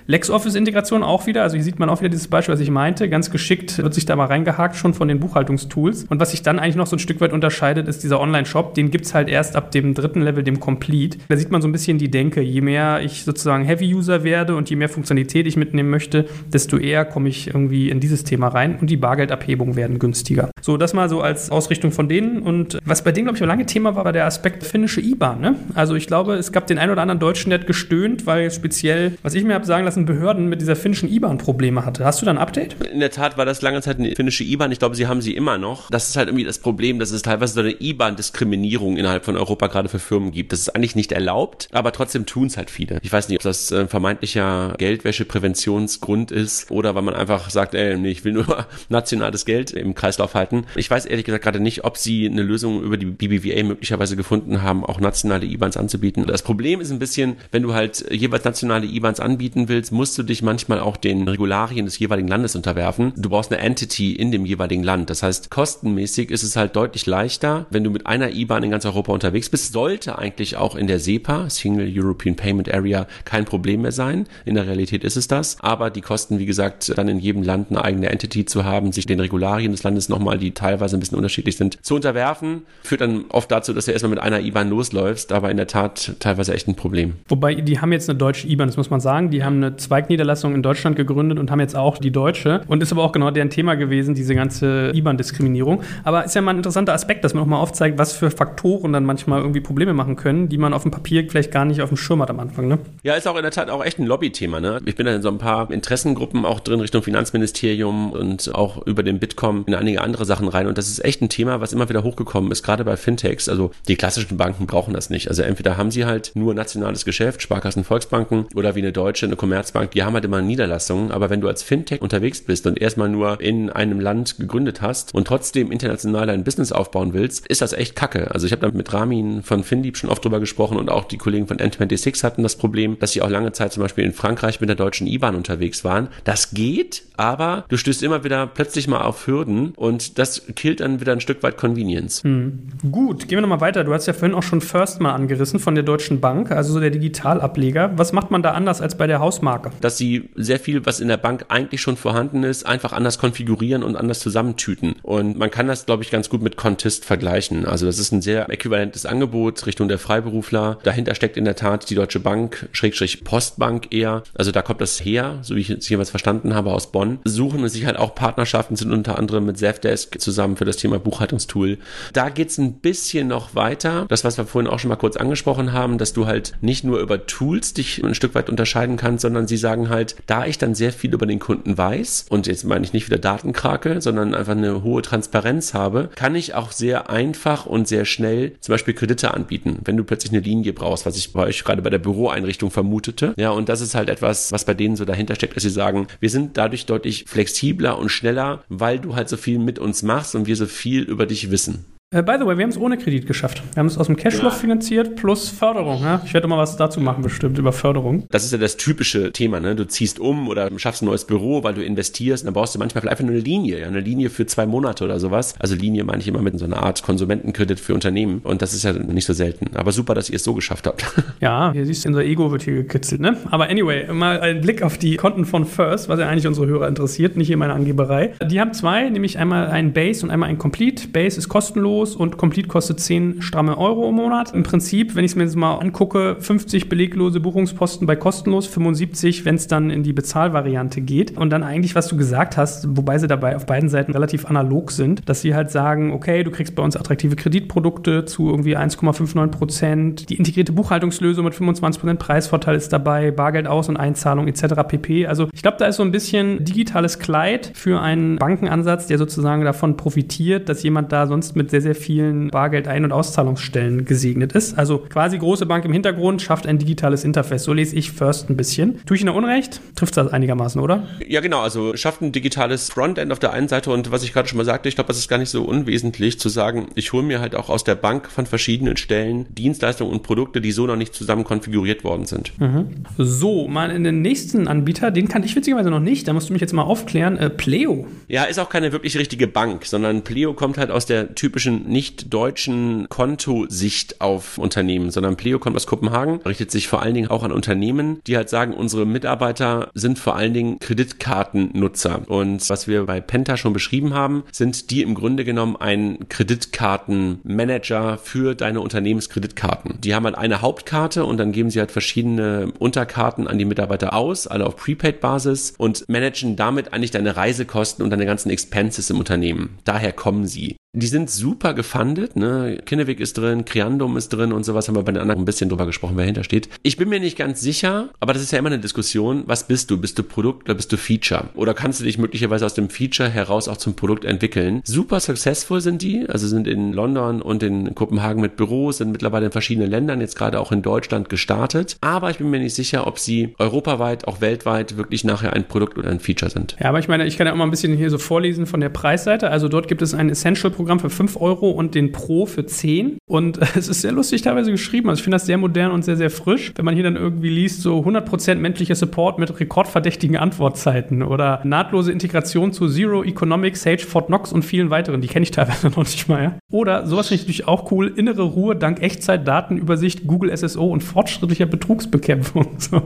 [0.61, 3.09] LexOffice-Integration auch wieder, also hier sieht man auch wieder dieses Beispiel, was ich meinte.
[3.09, 6.05] Ganz geschickt wird sich da mal reingehakt schon von den Buchhaltungstools.
[6.09, 8.75] Und was sich dann eigentlich noch so ein Stück weit unterscheidet, ist dieser Online-Shop.
[8.75, 11.19] Den gibt es halt erst ab dem dritten Level, dem Complete.
[11.29, 12.41] Da sieht man so ein bisschen die Denke.
[12.41, 17.05] Je mehr ich sozusagen Heavy-User werde und je mehr Funktionalität ich mitnehmen möchte, desto eher
[17.05, 20.51] komme ich irgendwie in dieses Thema rein und die Bargeldabhebungen werden günstiger.
[20.61, 22.43] So, das mal so als Ausrichtung von denen.
[22.43, 25.41] Und was bei denen, glaube ich, auch lange Thema war, war der Aspekt finnische IBAN.
[25.41, 25.57] Ne?
[25.75, 29.13] Also ich glaube, es gab den einen oder anderen Deutschen, der hat gestöhnt, weil speziell,
[29.23, 32.05] was ich mir habe sagen lassen, Behörden mit dieser finnischen IBAN Probleme hatte.
[32.05, 32.77] Hast du da ein Update?
[32.93, 34.73] In der Tat war das lange Zeit eine finnische IBAN.
[34.73, 35.89] Ich glaube, sie haben sie immer noch.
[35.91, 39.69] Das ist halt irgendwie das Problem, dass es teilweise so eine IBAN-Diskriminierung innerhalb von Europa
[39.69, 40.53] gerade für Firmen gibt.
[40.53, 42.99] Das ist eigentlich nicht erlaubt, aber trotzdem tun es halt viele.
[43.03, 47.97] Ich weiß nicht, ob das äh, vermeintlicher Geldwäschepräventionsgrund ist oder weil man einfach sagt, ey,
[47.97, 50.65] nee, ich will nur nationales Geld im Kreislauf halten.
[50.75, 54.63] Ich weiß ehrlich gesagt gerade nicht, ob sie eine Lösung über die BBVA möglicherweise gefunden
[54.63, 56.27] haben, auch nationale IBANs anzubieten.
[56.27, 60.23] Das Problem ist ein bisschen, wenn du halt jeweils nationale IBANs anbieten willst, musst du
[60.23, 63.13] dich manchmal auch den Regularien des jeweiligen Landes unterwerfen.
[63.17, 65.11] Du brauchst eine Entity in dem jeweiligen Land.
[65.11, 68.85] Das heißt, kostenmäßig ist es halt deutlich leichter, wenn du mit einer IBAN in ganz
[68.85, 69.73] Europa unterwegs bist.
[69.73, 74.27] Sollte eigentlich auch in der SEPA, Single European Payment Area, kein Problem mehr sein.
[74.45, 75.57] In der Realität ist es das.
[75.61, 79.07] Aber die Kosten, wie gesagt, dann in jedem Land eine eigene Entity zu haben, sich
[79.07, 83.25] den Regularien des Landes nochmal, die teilweise ein bisschen unterschiedlich sind, zu unterwerfen, führt dann
[83.29, 86.69] oft dazu, dass du erstmal mit einer IBAN losläufst, aber in der Tat teilweise echt
[86.69, 87.15] ein Problem.
[87.29, 89.31] Wobei, die haben jetzt eine deutsche IBAN, das muss man sagen.
[89.31, 92.63] Die haben eine Zweigniederlassung in Deutschland gegründet und haben jetzt auch die deutsche.
[92.67, 95.83] Und ist aber auch genau deren Thema gewesen, diese ganze IBAN-Diskriminierung.
[96.05, 98.93] Aber ist ja mal ein interessanter Aspekt, dass man auch mal aufzeigt, was für Faktoren
[98.93, 101.91] dann manchmal irgendwie Probleme machen können, die man auf dem Papier vielleicht gar nicht auf
[101.91, 102.69] dem Schirm hat am Anfang.
[102.69, 102.79] Ne?
[103.03, 104.61] Ja, ist auch in der Tat auch echt ein Lobbythema.
[104.61, 104.81] Ne?
[104.85, 109.03] Ich bin da in so ein paar Interessengruppen auch drin Richtung Finanzministerium und auch über
[109.03, 110.67] den Bitkom in einige andere Sachen rein.
[110.67, 113.49] Und das ist echt ein Thema, was immer wieder hochgekommen ist, gerade bei Fintechs.
[113.49, 115.29] Also die klassischen Banken brauchen das nicht.
[115.29, 119.37] Also entweder haben sie halt nur nationales Geschäft, Sparkassen, Volksbanken oder wie eine deutsche, eine
[119.37, 121.11] Commerzbank, die haben halt immer Niederlassungen.
[121.11, 125.15] Aber wenn du als Fintech unterwegs bist und erstmal nur in einem Land gegründet hast
[125.15, 128.31] und trotzdem international dein Business aufbauen willst, ist das echt kacke.
[128.31, 131.19] Also ich habe da mit Ramin von Findieb schon oft drüber gesprochen und auch die
[131.19, 134.61] Kollegen von N26 hatten das Problem, dass sie auch lange Zeit zum Beispiel in Frankreich
[134.61, 136.09] mit der deutschen IBAN unterwegs waren.
[136.25, 141.01] Das geht, aber du stößt immer wieder plötzlich mal auf Hürden und das killt dann
[141.01, 142.23] wieder ein Stück weit Convenience.
[142.25, 142.61] Hm.
[142.91, 143.85] Gut, gehen wir nochmal weiter.
[143.85, 146.81] Du hast ja vorhin auch schon First mal angerissen von der Deutschen Bank, also so
[146.81, 147.93] der Digitalableger.
[147.97, 149.71] Was macht man da anders als bei der Hausmarke?
[149.81, 153.83] Dass sie sehr viel, was in der Bank eigentlich schon vorhanden ist, einfach anders konfigurieren
[153.83, 154.97] und anders zusammentüten.
[155.03, 157.67] Und man kann das, glaube ich, ganz gut mit Contist vergleichen.
[157.67, 160.79] Also das ist ein sehr äquivalentes Angebot Richtung der Freiberufler.
[160.83, 164.23] Dahinter steckt in der Tat die Deutsche Bank, Schrägstrich Postbank eher.
[164.35, 167.19] Also da kommt das her, so wie ich es jeweils verstanden habe, aus Bonn.
[167.25, 171.79] Suchen sich halt auch Partnerschaften, sind unter anderem mit Zefdesk zusammen für das Thema Buchhaltungstool.
[172.13, 174.07] Da geht's ein bisschen noch weiter.
[174.09, 177.01] Das, was wir vorhin auch schon mal kurz angesprochen haben, dass du halt nicht nur
[177.01, 180.75] über Tools dich ein Stück weit unterscheiden kannst, sondern sie sagen halt, da ich dann
[180.75, 184.53] sehr viel über den Kunden weiß und jetzt meine ich nicht wieder Datenkrake, sondern einfach
[184.53, 189.35] eine hohe Transparenz habe, kann ich auch sehr einfach und sehr schnell zum Beispiel Kredite
[189.35, 192.71] anbieten, wenn du plötzlich eine Linie brauchst, was ich bei euch gerade bei der Büroeinrichtung
[192.71, 193.35] vermutete.
[193.37, 196.07] Ja, und das ist halt etwas, was bei denen so dahinter steckt, dass sie sagen,
[196.21, 200.35] wir sind dadurch deutlich flexibler und schneller, weil du halt so viel mit uns machst
[200.35, 201.85] und wir so viel über dich wissen.
[202.13, 203.63] Uh, by the way, wir haben es ohne Kredit geschafft.
[203.73, 204.51] Wir haben es aus dem Cashflow ja.
[204.51, 206.03] finanziert plus Förderung.
[206.03, 206.21] Ja?
[206.25, 208.27] Ich werde mal was dazu machen, bestimmt, über Förderung.
[208.31, 209.61] Das ist ja das typische Thema.
[209.61, 209.77] Ne?
[209.77, 212.43] Du ziehst um oder schaffst ein neues Büro, weil du investierst.
[212.43, 213.79] Und dann brauchst du manchmal einfach nur eine Linie.
[213.79, 213.87] Ja?
[213.87, 215.55] Eine Linie für zwei Monate oder sowas.
[215.61, 218.41] Also Linie meine ich immer mit so einer Art Konsumentenkredit für Unternehmen.
[218.43, 219.77] Und das ist ja nicht so selten.
[219.77, 221.05] Aber super, dass ihr es so geschafft habt.
[221.41, 223.21] Ja, hier siehst du, unser Ego wird hier gekitzelt.
[223.21, 223.37] Ne?
[223.51, 226.89] Aber anyway, mal ein Blick auf die Konten von First, was ja eigentlich unsere Hörer
[226.89, 228.35] interessiert, nicht hier meine Angeberei.
[228.45, 231.09] Die haben zwei, nämlich einmal ein Base und einmal ein Complete.
[231.09, 234.55] Base ist kostenlos kostenlos und Complete kostet 10 stramme Euro im Monat.
[234.55, 239.45] Im Prinzip, wenn ich es mir jetzt mal angucke, 50 beleglose Buchungsposten bei kostenlos, 75,
[239.45, 241.37] wenn es dann in die Bezahlvariante geht.
[241.37, 244.91] Und dann eigentlich, was du gesagt hast, wobei sie dabei auf beiden Seiten relativ analog
[244.91, 249.47] sind, dass sie halt sagen, okay, du kriegst bei uns attraktive Kreditprodukte zu irgendwie 1,59
[249.49, 254.75] Prozent, die integrierte Buchhaltungslösung mit 25 Prozent Preisvorteil ist dabei, Bargeld aus und Einzahlung etc.
[254.89, 255.27] pp.
[255.27, 259.65] Also ich glaube, da ist so ein bisschen digitales Kleid für einen Bankenansatz, der sozusagen
[259.65, 264.79] davon profitiert, dass jemand da sonst mit sehr, sehr vielen Bargeld-Ein- und Auszahlungsstellen gesegnet ist.
[264.79, 267.65] Also quasi große Bank im Hintergrund schafft ein digitales Interface.
[267.65, 269.05] So lese ich First ein bisschen.
[269.07, 269.81] Tue ich Ihnen Unrecht?
[269.95, 271.07] Trifft das einigermaßen, oder?
[271.27, 271.61] Ja, genau.
[271.61, 274.65] Also schafft ein digitales Frontend auf der einen Seite und was ich gerade schon mal
[274.65, 277.55] sagte, ich glaube, das ist gar nicht so unwesentlich zu sagen, ich hole mir halt
[277.55, 281.45] auch aus der Bank von verschiedenen Stellen Dienstleistungen und Produkte, die so noch nicht zusammen
[281.45, 282.53] konfiguriert worden sind.
[282.61, 283.05] Mhm.
[283.19, 286.53] So, mal in den nächsten Anbieter, den kann ich witzigerweise noch nicht, da musst du
[286.53, 287.37] mich jetzt mal aufklären.
[287.37, 288.07] Äh, Pleo.
[288.29, 292.33] Ja, ist auch keine wirklich richtige Bank, sondern Pleo kommt halt aus der typischen nicht
[292.33, 297.43] deutschen Kontosicht auf Unternehmen, sondern Pleo kommt aus Kopenhagen, richtet sich vor allen Dingen auch
[297.43, 302.23] an Unternehmen, die halt sagen, unsere Mitarbeiter sind vor allen Dingen Kreditkartennutzer.
[302.29, 308.19] Und was wir bei Penta schon beschrieben haben, sind die im Grunde genommen ein Kreditkartenmanager
[308.19, 310.01] für deine Unternehmenskreditkarten.
[310.01, 314.15] Die haben halt eine Hauptkarte und dann geben sie halt verschiedene Unterkarten an die Mitarbeiter
[314.15, 319.19] aus, alle auf Prepaid-Basis und managen damit eigentlich deine Reisekosten und deine ganzen Expenses im
[319.19, 319.79] Unternehmen.
[319.85, 320.77] Daher kommen sie.
[320.93, 322.79] Die sind super gefundet, ne?
[322.85, 325.69] Kinnevik ist drin, Criandum ist drin und sowas haben wir bei den anderen ein bisschen
[325.69, 326.69] drüber gesprochen, wer hinter steht.
[326.83, 329.45] Ich bin mir nicht ganz sicher, aber das ist ja immer eine Diskussion.
[329.47, 329.99] Was bist du?
[329.99, 331.49] Bist du Produkt oder bist du Feature?
[331.55, 334.81] Oder kannst du dich möglicherweise aus dem Feature heraus auch zum Produkt entwickeln?
[334.85, 339.47] Super successful sind die, also sind in London und in Kopenhagen mit Büros, sind mittlerweile
[339.47, 341.97] in verschiedenen Ländern, jetzt gerade auch in Deutschland gestartet.
[342.01, 345.99] Aber ich bin mir nicht sicher, ob sie europaweit, auch weltweit wirklich nachher ein Produkt
[345.99, 346.77] oder ein Feature sind.
[346.81, 348.81] Ja, aber ich meine, ich kann ja auch mal ein bisschen hier so vorlesen von
[348.81, 349.51] der Preisseite.
[349.51, 353.19] Also dort gibt es ein Essential Programm für 5 Euro und den Pro für 10.
[353.29, 355.09] Und es ist sehr lustig teilweise geschrieben.
[355.09, 356.73] Also ich finde das sehr modern und sehr, sehr frisch.
[356.77, 362.13] Wenn man hier dann irgendwie liest, so 100% menschlicher Support mit rekordverdächtigen Antwortzeiten oder nahtlose
[362.13, 365.21] Integration zu Zero Economics, Sage, Fort Knox und vielen weiteren.
[365.21, 366.43] Die kenne ich teilweise noch nicht mal.
[366.43, 366.59] Ja?
[366.71, 368.13] Oder sowas finde ich natürlich auch cool.
[368.15, 372.67] Innere Ruhe dank Echtzeit-Datenübersicht, Google SSO und fortschrittlicher Betrugsbekämpfung.
[372.81, 373.03] So.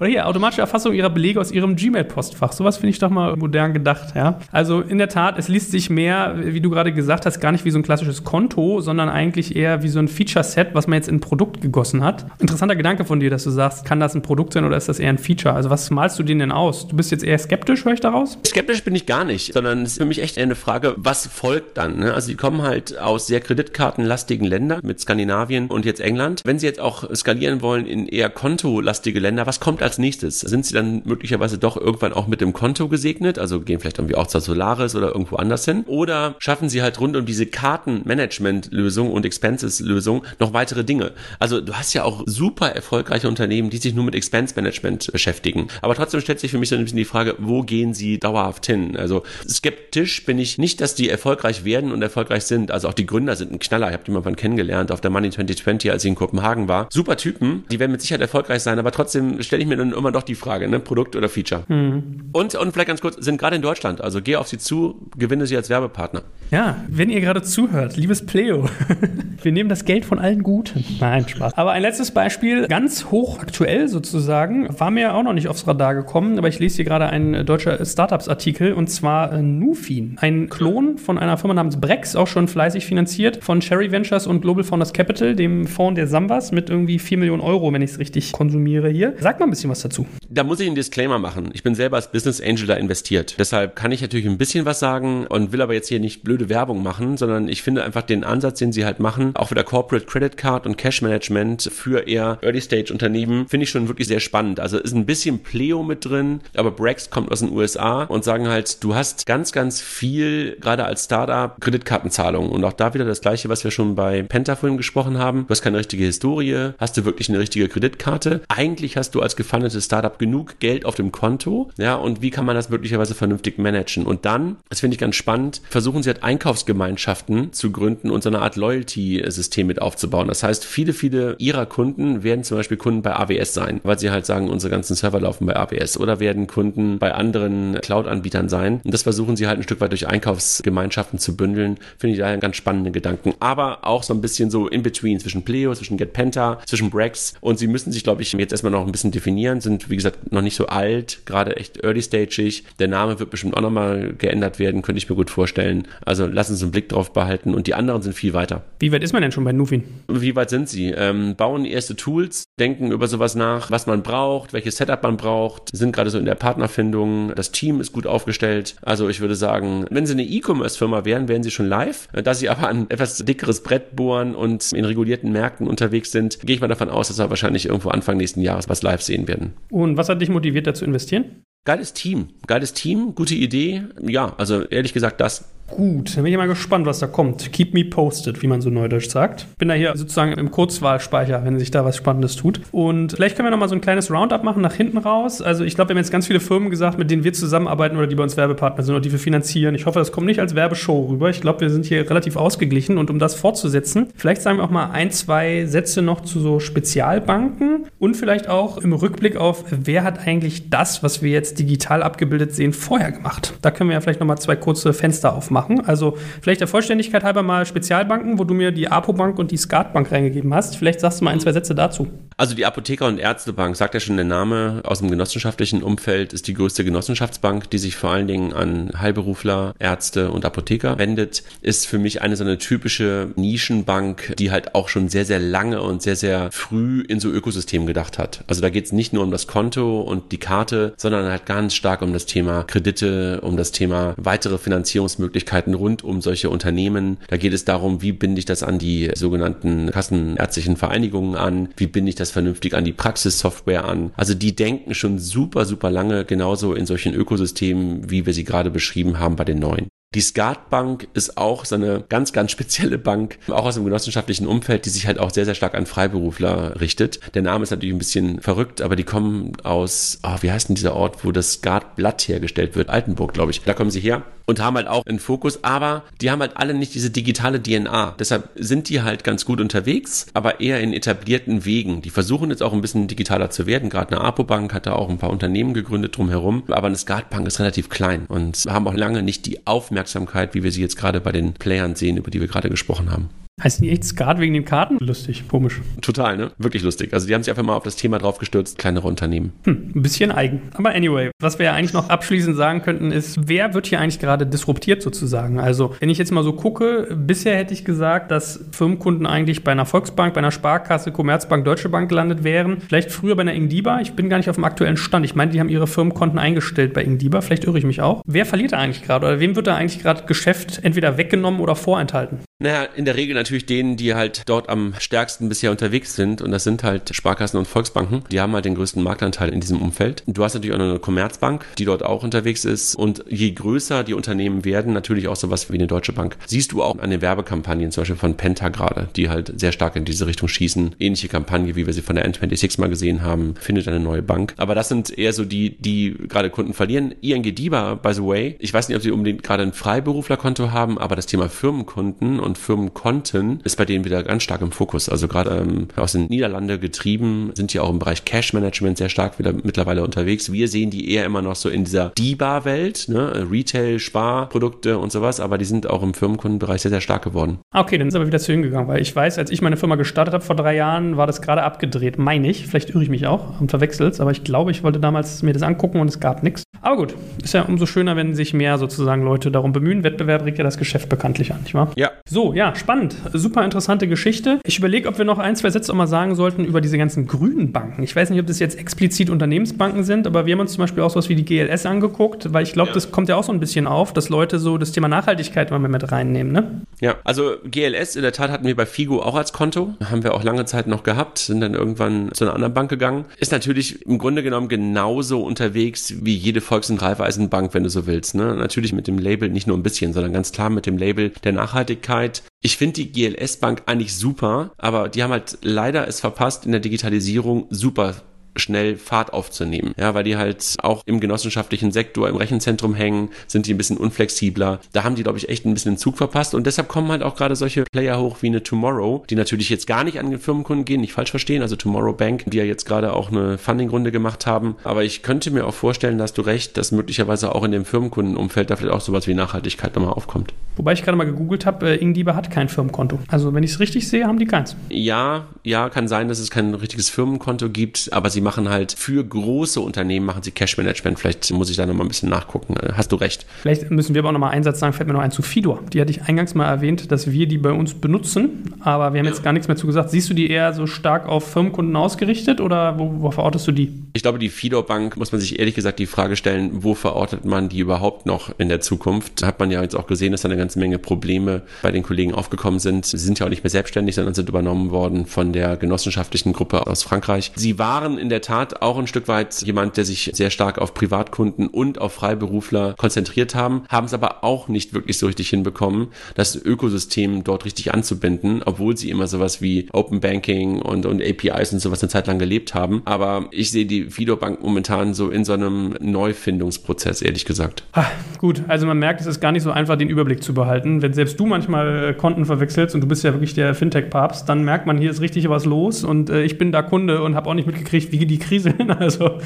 [0.00, 2.52] Oder hier, automatische Erfassung ihrer Belege aus ihrem Gmail-Postfach.
[2.52, 4.14] Sowas finde ich doch mal modern gedacht.
[4.16, 4.40] Ja?
[4.50, 7.63] Also in der Tat, es liest sich mehr, wie du gerade gesagt hast, gar nicht
[7.64, 11.08] wie so ein klassisches Konto, sondern eigentlich eher wie so ein Feature-Set, was man jetzt
[11.08, 12.26] in ein Produkt gegossen hat.
[12.38, 14.98] Interessanter Gedanke von dir, dass du sagst, kann das ein Produkt sein oder ist das
[14.98, 15.54] eher ein Feature?
[15.54, 16.88] Also was malst du denen denn aus?
[16.88, 18.38] Du bist jetzt eher skeptisch, höre ich daraus?
[18.46, 21.26] Skeptisch bin ich gar nicht, sondern es ist für mich echt eher eine Frage, was
[21.26, 21.98] folgt dann?
[21.98, 22.14] Ne?
[22.14, 26.42] Also die kommen halt aus sehr kreditkartenlastigen Ländern mit Skandinavien und jetzt England.
[26.44, 30.40] Wenn sie jetzt auch skalieren wollen in eher kontolastige Länder, was kommt als nächstes?
[30.40, 33.38] Sind sie dann möglicherweise doch irgendwann auch mit dem Konto gesegnet?
[33.38, 35.84] Also gehen vielleicht irgendwie auch zur Solaris oder irgendwo anders hin?
[35.86, 41.12] Oder schaffen sie halt rund um diese Kartenmanagement-Lösung und Expenses-Lösung noch weitere Dinge?
[41.38, 45.68] Also du hast ja auch super erfolgreiche Unternehmen, die sich nur mit Expense-Management beschäftigen.
[45.80, 48.66] Aber trotzdem stellt sich für mich so ein bisschen die Frage, wo gehen sie dauerhaft
[48.66, 48.96] hin?
[48.96, 52.72] Also skeptisch bin ich nicht, dass die erfolgreich werden und erfolgreich sind.
[52.72, 53.88] Also auch die Gründer sind ein Knaller.
[53.88, 56.88] Ich habe die mal von kennengelernt auf der Money 2020, als ich in Kopenhagen war.
[56.90, 60.10] Super Typen, die werden mit Sicherheit erfolgreich sein, aber trotzdem stelle ich mir dann immer
[60.10, 60.80] doch die Frage, ne?
[60.80, 61.62] Produkt oder Feature.
[61.68, 62.30] Mhm.
[62.32, 64.00] Und, und vielleicht ganz kurz, sind gerade in Deutschland.
[64.00, 66.22] Also geh auf sie zu, gewinne sie als Werbepartner.
[66.50, 68.68] Ja, wenn ihr gerade zuhört, liebes Pleo,
[69.42, 70.84] wir nehmen das Geld von allen Guten.
[71.00, 71.56] Nein, Spaß.
[71.56, 75.94] Aber ein letztes Beispiel, ganz hoch aktuell sozusagen, war mir auch noch nicht aufs Radar
[75.94, 80.98] gekommen, aber ich lese hier gerade einen deutscher Startups-Artikel und zwar äh, Nufin, ein Klon
[80.98, 84.92] von einer Firma namens Brex, auch schon fleißig finanziert von Cherry Ventures und Global Founders
[84.92, 88.88] Capital, dem Fonds der Sambas, mit irgendwie 4 Millionen Euro, wenn ich es richtig konsumiere
[88.88, 89.14] hier.
[89.18, 90.06] Sag mal ein bisschen was dazu.
[90.28, 91.50] Da muss ich einen Disclaimer machen.
[91.52, 93.36] Ich bin selber als Business Angel da investiert.
[93.38, 96.48] Deshalb kann ich natürlich ein bisschen was sagen und will aber jetzt hier nicht blöde
[96.48, 100.06] Werbung machen, sondern ich finde einfach den Ansatz, den sie halt machen, auch wieder Corporate
[100.06, 104.20] Credit Card und Cash Management für eher Early Stage Unternehmen, finde ich schon wirklich sehr
[104.20, 104.60] spannend.
[104.60, 108.48] Also ist ein bisschen Pleo mit drin, aber Brex kommt aus den USA und sagen
[108.48, 113.20] halt, du hast ganz, ganz viel, gerade als Startup, Kreditkartenzahlungen und auch da wieder das
[113.20, 115.46] gleiche, was wir schon bei Penta vorhin gesprochen haben.
[115.46, 118.42] Du hast keine richtige Historie, hast du wirklich eine richtige Kreditkarte?
[118.48, 122.44] Eigentlich hast du als gefundetes Startup genug Geld auf dem Konto, ja, und wie kann
[122.44, 124.06] man das möglicherweise vernünftig managen?
[124.06, 128.28] Und dann, das finde ich ganz spannend, versuchen sie halt Einkaufsgemeinschaften zu gründen und so
[128.28, 130.28] eine Art Loyalty-System mit aufzubauen.
[130.28, 134.10] Das heißt, viele, viele ihrer Kunden werden zum Beispiel Kunden bei AWS sein, weil sie
[134.10, 138.80] halt sagen, unsere ganzen Server laufen bei AWS oder werden Kunden bei anderen Cloud-Anbietern sein.
[138.84, 141.78] Und das versuchen sie halt ein Stück weit durch Einkaufsgemeinschaften zu bündeln.
[141.98, 143.34] Finde ich daher einen ganz spannenden Gedanken.
[143.40, 147.34] Aber auch so ein bisschen so in between zwischen Pleo, zwischen GetPenta, zwischen Brex.
[147.40, 150.04] Und sie müssen sich, glaube ich, jetzt erstmal noch ein bisschen definieren, sind, wie gesagt,
[150.04, 152.64] gesagt, noch nicht so alt, gerade echt early-stagig.
[152.78, 155.88] Der Name wird bestimmt auch nochmal geändert werden, könnte ich mir gut vorstellen.
[156.04, 158.62] Also lass uns einen Blick drauf behalten und die anderen sind viel weiter.
[158.78, 159.84] Wie weit ist man denn schon bei Nufin?
[160.08, 160.88] Wie weit sind sie?
[160.88, 165.70] Ähm, bauen erste Tools, denken über sowas nach, was man braucht, welches Setup man braucht,
[165.72, 168.76] sind gerade so in der Partnerfindung, das Team ist gut aufgestellt.
[168.82, 172.08] Also ich würde sagen, wenn sie eine E-Commerce-Firma wären, wären sie schon live.
[172.12, 176.56] Da sie aber ein etwas dickeres Brett bohren und in regulierten Märkten unterwegs sind, gehe
[176.56, 179.54] ich mal davon aus, dass wir wahrscheinlich irgendwo Anfang nächsten Jahres was live sehen werden.
[179.70, 181.44] Und was hat dich motiviert, da zu investieren?
[181.66, 183.84] Geiles Team, geiles Team, gute Idee.
[184.02, 187.50] Ja, also ehrlich gesagt, das Gut, dann bin ich mal gespannt, was da kommt.
[187.52, 189.46] Keep me posted, wie man so neudeutsch sagt.
[189.58, 192.60] Bin da hier sozusagen im Kurzwahlspeicher, wenn sich da was Spannendes tut.
[192.70, 195.40] Und vielleicht können wir noch mal so ein kleines Roundup machen nach hinten raus.
[195.40, 198.06] Also ich glaube, wir haben jetzt ganz viele Firmen gesagt, mit denen wir zusammenarbeiten oder
[198.06, 199.74] die bei uns Werbepartner sind oder die wir finanzieren.
[199.74, 201.30] Ich hoffe, das kommt nicht als Werbeshow rüber.
[201.30, 202.98] Ich glaube, wir sind hier relativ ausgeglichen.
[202.98, 206.60] Und um das fortzusetzen, vielleicht sagen wir auch mal ein, zwei Sätze noch zu so
[206.60, 212.02] Spezialbanken und vielleicht auch im Rückblick auf, wer hat eigentlich das, was wir jetzt digital
[212.02, 213.54] abgebildet sehen, vorher gemacht.
[213.62, 215.86] Da können wir ja vielleicht noch mal zwei kurze Fenster aufmachen machen.
[215.86, 220.12] Also vielleicht der Vollständigkeit halber mal Spezialbanken, wo du mir die Apobank und die Skatbank
[220.12, 220.76] reingegeben hast.
[220.76, 222.08] Vielleicht sagst du mal ein, zwei Sätze dazu.
[222.36, 226.48] Also die Apotheker- und Ärztebank, sagt ja schon der Name, aus dem genossenschaftlichen Umfeld ist
[226.48, 231.86] die größte Genossenschaftsbank, die sich vor allen Dingen an Heilberufler, Ärzte und Apotheker wendet, ist
[231.86, 236.02] für mich eine so eine typische Nischenbank, die halt auch schon sehr, sehr lange und
[236.02, 238.42] sehr, sehr früh in so Ökosystemen gedacht hat.
[238.48, 241.74] Also da geht es nicht nur um das Konto und die Karte, sondern halt ganz
[241.74, 247.18] stark um das Thema Kredite, um das Thema weitere Finanzierungsmöglichkeiten rund um solche Unternehmen.
[247.28, 251.86] Da geht es darum, wie binde ich das an die sogenannten kassenärztlichen Vereinigungen an, wie
[251.86, 254.12] binde ich das das vernünftig an die Praxissoftware an.
[254.16, 258.70] Also die denken schon super, super lange genauso in solchen Ökosystemen, wie wir sie gerade
[258.70, 259.88] beschrieben haben bei den neuen.
[260.14, 264.86] Die Skatbank ist auch so eine ganz, ganz spezielle Bank, auch aus dem genossenschaftlichen Umfeld,
[264.86, 267.18] die sich halt auch sehr, sehr stark an Freiberufler richtet.
[267.34, 270.76] Der Name ist natürlich ein bisschen verrückt, aber die kommen aus, oh, wie heißt denn
[270.76, 272.90] dieser Ort, wo das Skatblatt hergestellt wird?
[272.90, 273.62] Altenburg, glaube ich.
[273.62, 276.74] Da kommen sie her und haben halt auch einen Fokus, aber die haben halt alle
[276.74, 278.14] nicht diese digitale DNA.
[278.18, 282.02] Deshalb sind die halt ganz gut unterwegs, aber eher in etablierten Wegen.
[282.02, 283.90] Die versuchen jetzt auch ein bisschen digitaler zu werden.
[283.90, 287.60] Gerade eine Apobank hat da auch ein paar Unternehmen gegründet drumherum, aber eine Skatbank ist
[287.60, 291.20] relativ klein und haben auch lange nicht die Aufmerksamkeit Aufmerksamkeit, wie wir sie jetzt gerade
[291.20, 293.28] bei den Playern sehen, über die wir gerade gesprochen haben.
[293.62, 294.98] Heißt die echt Skat wegen den Karten?
[294.98, 295.80] Lustig, komisch.
[296.02, 296.50] Total, ne?
[296.58, 297.14] Wirklich lustig.
[297.14, 299.52] Also die haben sich einfach mal auf das Thema draufgestürzt, kleinere Unternehmen.
[299.62, 300.62] Hm, ein bisschen eigen.
[300.74, 304.18] Aber anyway, was wir ja eigentlich noch abschließend sagen könnten, ist, wer wird hier eigentlich
[304.18, 305.60] gerade disruptiert sozusagen?
[305.60, 309.70] Also, wenn ich jetzt mal so gucke, bisher hätte ich gesagt, dass Firmenkunden eigentlich bei
[309.70, 312.80] einer Volksbank, bei einer Sparkasse, Commerzbank, Deutsche Bank gelandet wären.
[312.80, 314.00] Vielleicht früher bei einer Ingdiba.
[314.00, 315.24] Ich bin gar nicht auf dem aktuellen Stand.
[315.24, 317.40] Ich meine, die haben ihre Firmenkonten eingestellt bei Ingdiba.
[317.40, 318.20] Vielleicht irre ich mich auch.
[318.26, 319.26] Wer verliert da eigentlich gerade?
[319.26, 322.40] Oder wem wird da eigentlich gerade Geschäft entweder weggenommen oder vorenthalten?
[322.64, 326.40] Naja, in der Regel natürlich denen, die halt dort am stärksten bisher unterwegs sind.
[326.40, 328.24] Und das sind halt Sparkassen und Volksbanken.
[328.32, 330.22] Die haben halt den größten Marktanteil in diesem Umfeld.
[330.26, 332.94] Du hast natürlich auch noch eine Commerzbank, die dort auch unterwegs ist.
[332.94, 336.38] Und je größer die Unternehmen werden, natürlich auch sowas wie eine Deutsche Bank.
[336.46, 339.96] Siehst du auch an den Werbekampagnen, zum Beispiel von Penta gerade, die halt sehr stark
[339.96, 340.94] in diese Richtung schießen.
[340.98, 344.54] Ähnliche Kampagne, wie wir sie von der N26 mal gesehen haben, findet eine neue Bank.
[344.56, 347.14] Aber das sind eher so die, die gerade Kunden verlieren.
[347.20, 350.96] ING DIBA, by the way, ich weiß nicht, ob sie unbedingt gerade ein Freiberuflerkonto haben,
[350.96, 355.08] aber das Thema Firmenkunden und Firmenkonten ist bei denen wieder ganz stark im Fokus.
[355.08, 359.08] Also gerade ähm, aus den Niederlanden getrieben sind die auch im Bereich Cash Management sehr
[359.08, 360.52] stark wieder mittlerweile unterwegs.
[360.52, 363.46] Wir sehen die eher immer noch so in dieser DIBA-Welt, ne?
[363.50, 367.58] Retail, Sparprodukte und sowas, aber die sind auch im Firmenkundenbereich sehr, sehr stark geworden.
[367.74, 370.34] Okay, dann ist aber wieder zu hingegangen, weil ich weiß, als ich meine Firma gestartet
[370.34, 372.66] habe vor drei Jahren, war das gerade abgedreht, meine ich.
[372.66, 375.62] Vielleicht irre ich mich auch und verwechselt aber ich glaube, ich wollte damals mir das
[375.62, 376.64] angucken und es gab nichts.
[376.80, 380.04] Aber gut, ist ja umso schöner, wenn sich mehr sozusagen Leute darum bemühen.
[380.04, 381.90] Wettbewerb regt ja das Geschäft bekanntlich an, nicht wahr?
[381.96, 382.10] Ja.
[382.34, 383.14] So, ja, spannend.
[383.32, 384.58] Super interessante Geschichte.
[384.66, 387.28] Ich überlege, ob wir noch ein, zwei Sätze auch mal sagen sollten über diese ganzen
[387.28, 388.02] grünen Banken.
[388.02, 391.04] Ich weiß nicht, ob das jetzt explizit Unternehmensbanken sind, aber wir haben uns zum Beispiel
[391.04, 392.94] auch sowas wie die GLS angeguckt, weil ich glaube, ja.
[392.94, 395.88] das kommt ja auch so ein bisschen auf, dass Leute so das Thema Nachhaltigkeit immer
[395.88, 396.82] mit reinnehmen, ne?
[397.00, 399.94] Ja, also GLS in der Tat hatten wir bei Figo auch als Konto.
[400.10, 403.26] Haben wir auch lange Zeit noch gehabt, sind dann irgendwann zu einer anderen Bank gegangen.
[403.36, 408.08] Ist natürlich im Grunde genommen genauso unterwegs wie jede Volks- und Raiffeisenbank, wenn du so
[408.08, 408.34] willst.
[408.34, 408.56] Ne?
[408.56, 411.52] Natürlich mit dem Label, nicht nur ein bisschen, sondern ganz klar mit dem Label der
[411.52, 412.23] Nachhaltigkeit.
[412.60, 416.72] Ich finde die GLS Bank eigentlich super, aber die haben halt leider es verpasst, in
[416.72, 418.14] der Digitalisierung super
[418.56, 419.94] schnell Fahrt aufzunehmen.
[419.98, 423.96] Ja, weil die halt auch im genossenschaftlichen Sektor, im Rechenzentrum hängen, sind die ein bisschen
[423.96, 424.80] unflexibler.
[424.92, 427.22] Da haben die, glaube ich, echt ein bisschen den Zug verpasst und deshalb kommen halt
[427.22, 430.38] auch gerade solche Player hoch wie eine Tomorrow, die natürlich jetzt gar nicht an den
[430.38, 434.12] Firmenkunden gehen, nicht falsch verstehen, also Tomorrow Bank, die ja jetzt gerade auch eine Funding-Runde
[434.12, 434.76] gemacht haben.
[434.84, 438.70] Aber ich könnte mir auch vorstellen, dass du recht, dass möglicherweise auch in dem Firmenkundenumfeld
[438.70, 440.52] da vielleicht auch sowas wie Nachhaltigkeit nochmal aufkommt.
[440.76, 443.18] Wobei ich gerade mal gegoogelt habe, äh, Ingdiba hat kein Firmenkonto.
[443.28, 444.76] Also wenn ich es richtig sehe, haben die keins.
[444.88, 449.24] Ja, ja, kann sein, dass es kein richtiges Firmenkonto gibt, aber sie machen halt für
[449.24, 451.18] große Unternehmen machen sie Cash Management.
[451.18, 452.76] Vielleicht muss ich da noch mal ein bisschen nachgucken.
[452.76, 453.44] Äh, hast du recht.
[453.62, 455.42] Vielleicht müssen wir aber auch noch mal einen Satz sagen, fällt mir noch ein zu
[455.42, 455.82] Fidor.
[455.92, 459.26] Die hatte ich eingangs mal erwähnt, dass wir die bei uns benutzen, aber wir haben
[459.26, 459.32] ja.
[459.32, 460.10] jetzt gar nichts mehr zu gesagt.
[460.10, 463.92] Siehst du die eher so stark auf Firmenkunden ausgerichtet oder wo, wo verortest du die?
[464.12, 467.44] Ich glaube, die Fidor Bank muss man sich ehrlich gesagt die Frage stellen, wo verortet
[467.44, 469.44] man die überhaupt noch in der Zukunft?
[469.44, 472.34] Hat man ja jetzt auch gesehen, dass da eine ganze Menge Probleme bei den Kollegen
[472.34, 473.06] aufgekommen sind.
[473.06, 476.86] Sie sind ja auch nicht mehr selbstständig, sondern sind übernommen worden von der genossenschaftlichen Gruppe
[476.86, 477.52] aus Frankreich.
[477.54, 480.94] Sie waren in der Tat auch ein Stück weit jemand, der sich sehr stark auf
[480.94, 486.08] Privatkunden und auf Freiberufler konzentriert haben, haben es aber auch nicht wirklich so richtig hinbekommen,
[486.34, 491.72] das Ökosystem dort richtig anzubinden, obwohl sie immer sowas wie Open Banking und, und APIs
[491.72, 493.02] und sowas eine Zeit lang gelebt haben.
[493.04, 497.84] Aber ich sehe die Fido Bank momentan so in so einem Neufindungsprozess, ehrlich gesagt.
[497.92, 498.06] Ah,
[498.38, 501.02] gut, also man merkt, es ist gar nicht so einfach, den Überblick zu behalten.
[501.02, 504.64] Wenn selbst du manchmal äh, Konten verwechselst und du bist ja wirklich der Fintech-Papst, dann
[504.64, 507.48] merkt man, hier ist richtig was los und äh, ich bin da Kunde und habe
[507.48, 508.90] auch nicht mitgekriegt, wie die Krise hin.
[508.90, 509.38] Also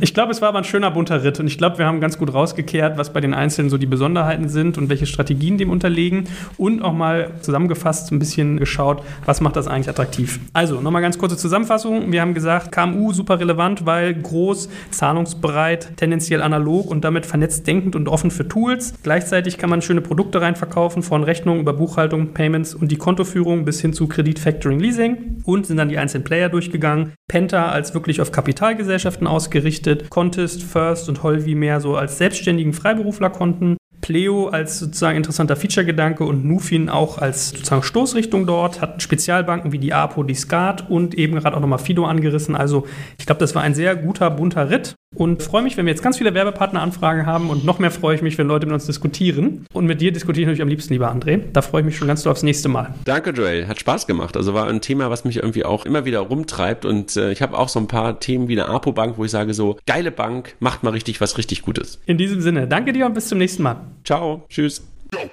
[0.00, 2.18] ich glaube, es war aber ein schöner bunter Ritt und ich glaube, wir haben ganz
[2.18, 6.24] gut rausgekehrt, was bei den Einzelnen so die Besonderheiten sind und welche Strategien dem unterlegen
[6.56, 10.40] und auch mal zusammengefasst ein bisschen geschaut, was macht das eigentlich attraktiv.
[10.52, 12.12] Also nochmal ganz kurze Zusammenfassung.
[12.12, 17.96] Wir haben gesagt, KMU super relevant, weil groß, zahlungsbereit, tendenziell analog und damit vernetzt denkend
[17.96, 18.94] und offen für Tools.
[19.02, 23.80] Gleichzeitig kann man schöne Produkte reinverkaufen, von Rechnungen über Buchhaltung, Payments und die Kontoführung bis
[23.80, 27.12] hin zu Kredit, Factoring, Leasing und sind dann die einzelnen Player durchgegangen.
[27.28, 33.76] Penta als wirklich auf Kapitalgesellschaften ausgerichtet, Contest, First und Holvi mehr so als selbstständigen Freiberuflerkonten.
[34.10, 39.78] Pleo als sozusagen interessanter Feature-Gedanke und Nufin auch als sozusagen Stoßrichtung dort, hat Spezialbanken wie
[39.78, 42.56] die APO, die SCAT und eben gerade auch nochmal Fido angerissen.
[42.56, 42.88] Also
[43.20, 46.02] ich glaube, das war ein sehr guter, bunter Ritt und freue mich, wenn wir jetzt
[46.02, 49.66] ganz viele Werbepartner-Anfragen haben und noch mehr freue ich mich, wenn Leute mit uns diskutieren.
[49.72, 51.40] Und mit dir diskutiere ich natürlich am liebsten, lieber André.
[51.52, 52.94] Da freue ich mich schon ganz doll aufs nächste Mal.
[53.04, 53.66] Danke, Joel.
[53.66, 54.36] Hat Spaß gemacht.
[54.36, 57.58] Also war ein Thema, was mich irgendwie auch immer wieder rumtreibt und äh, ich habe
[57.58, 60.84] auch so ein paar Themen wie eine Apo-Bank, wo ich sage so, geile Bank, macht
[60.84, 62.00] mal richtig was richtig Gutes.
[62.06, 63.80] In diesem Sinne, danke dir und bis zum nächsten Mal.
[64.04, 64.46] Ciao.
[64.48, 64.82] Tschüss.
[65.10, 65.30] Go.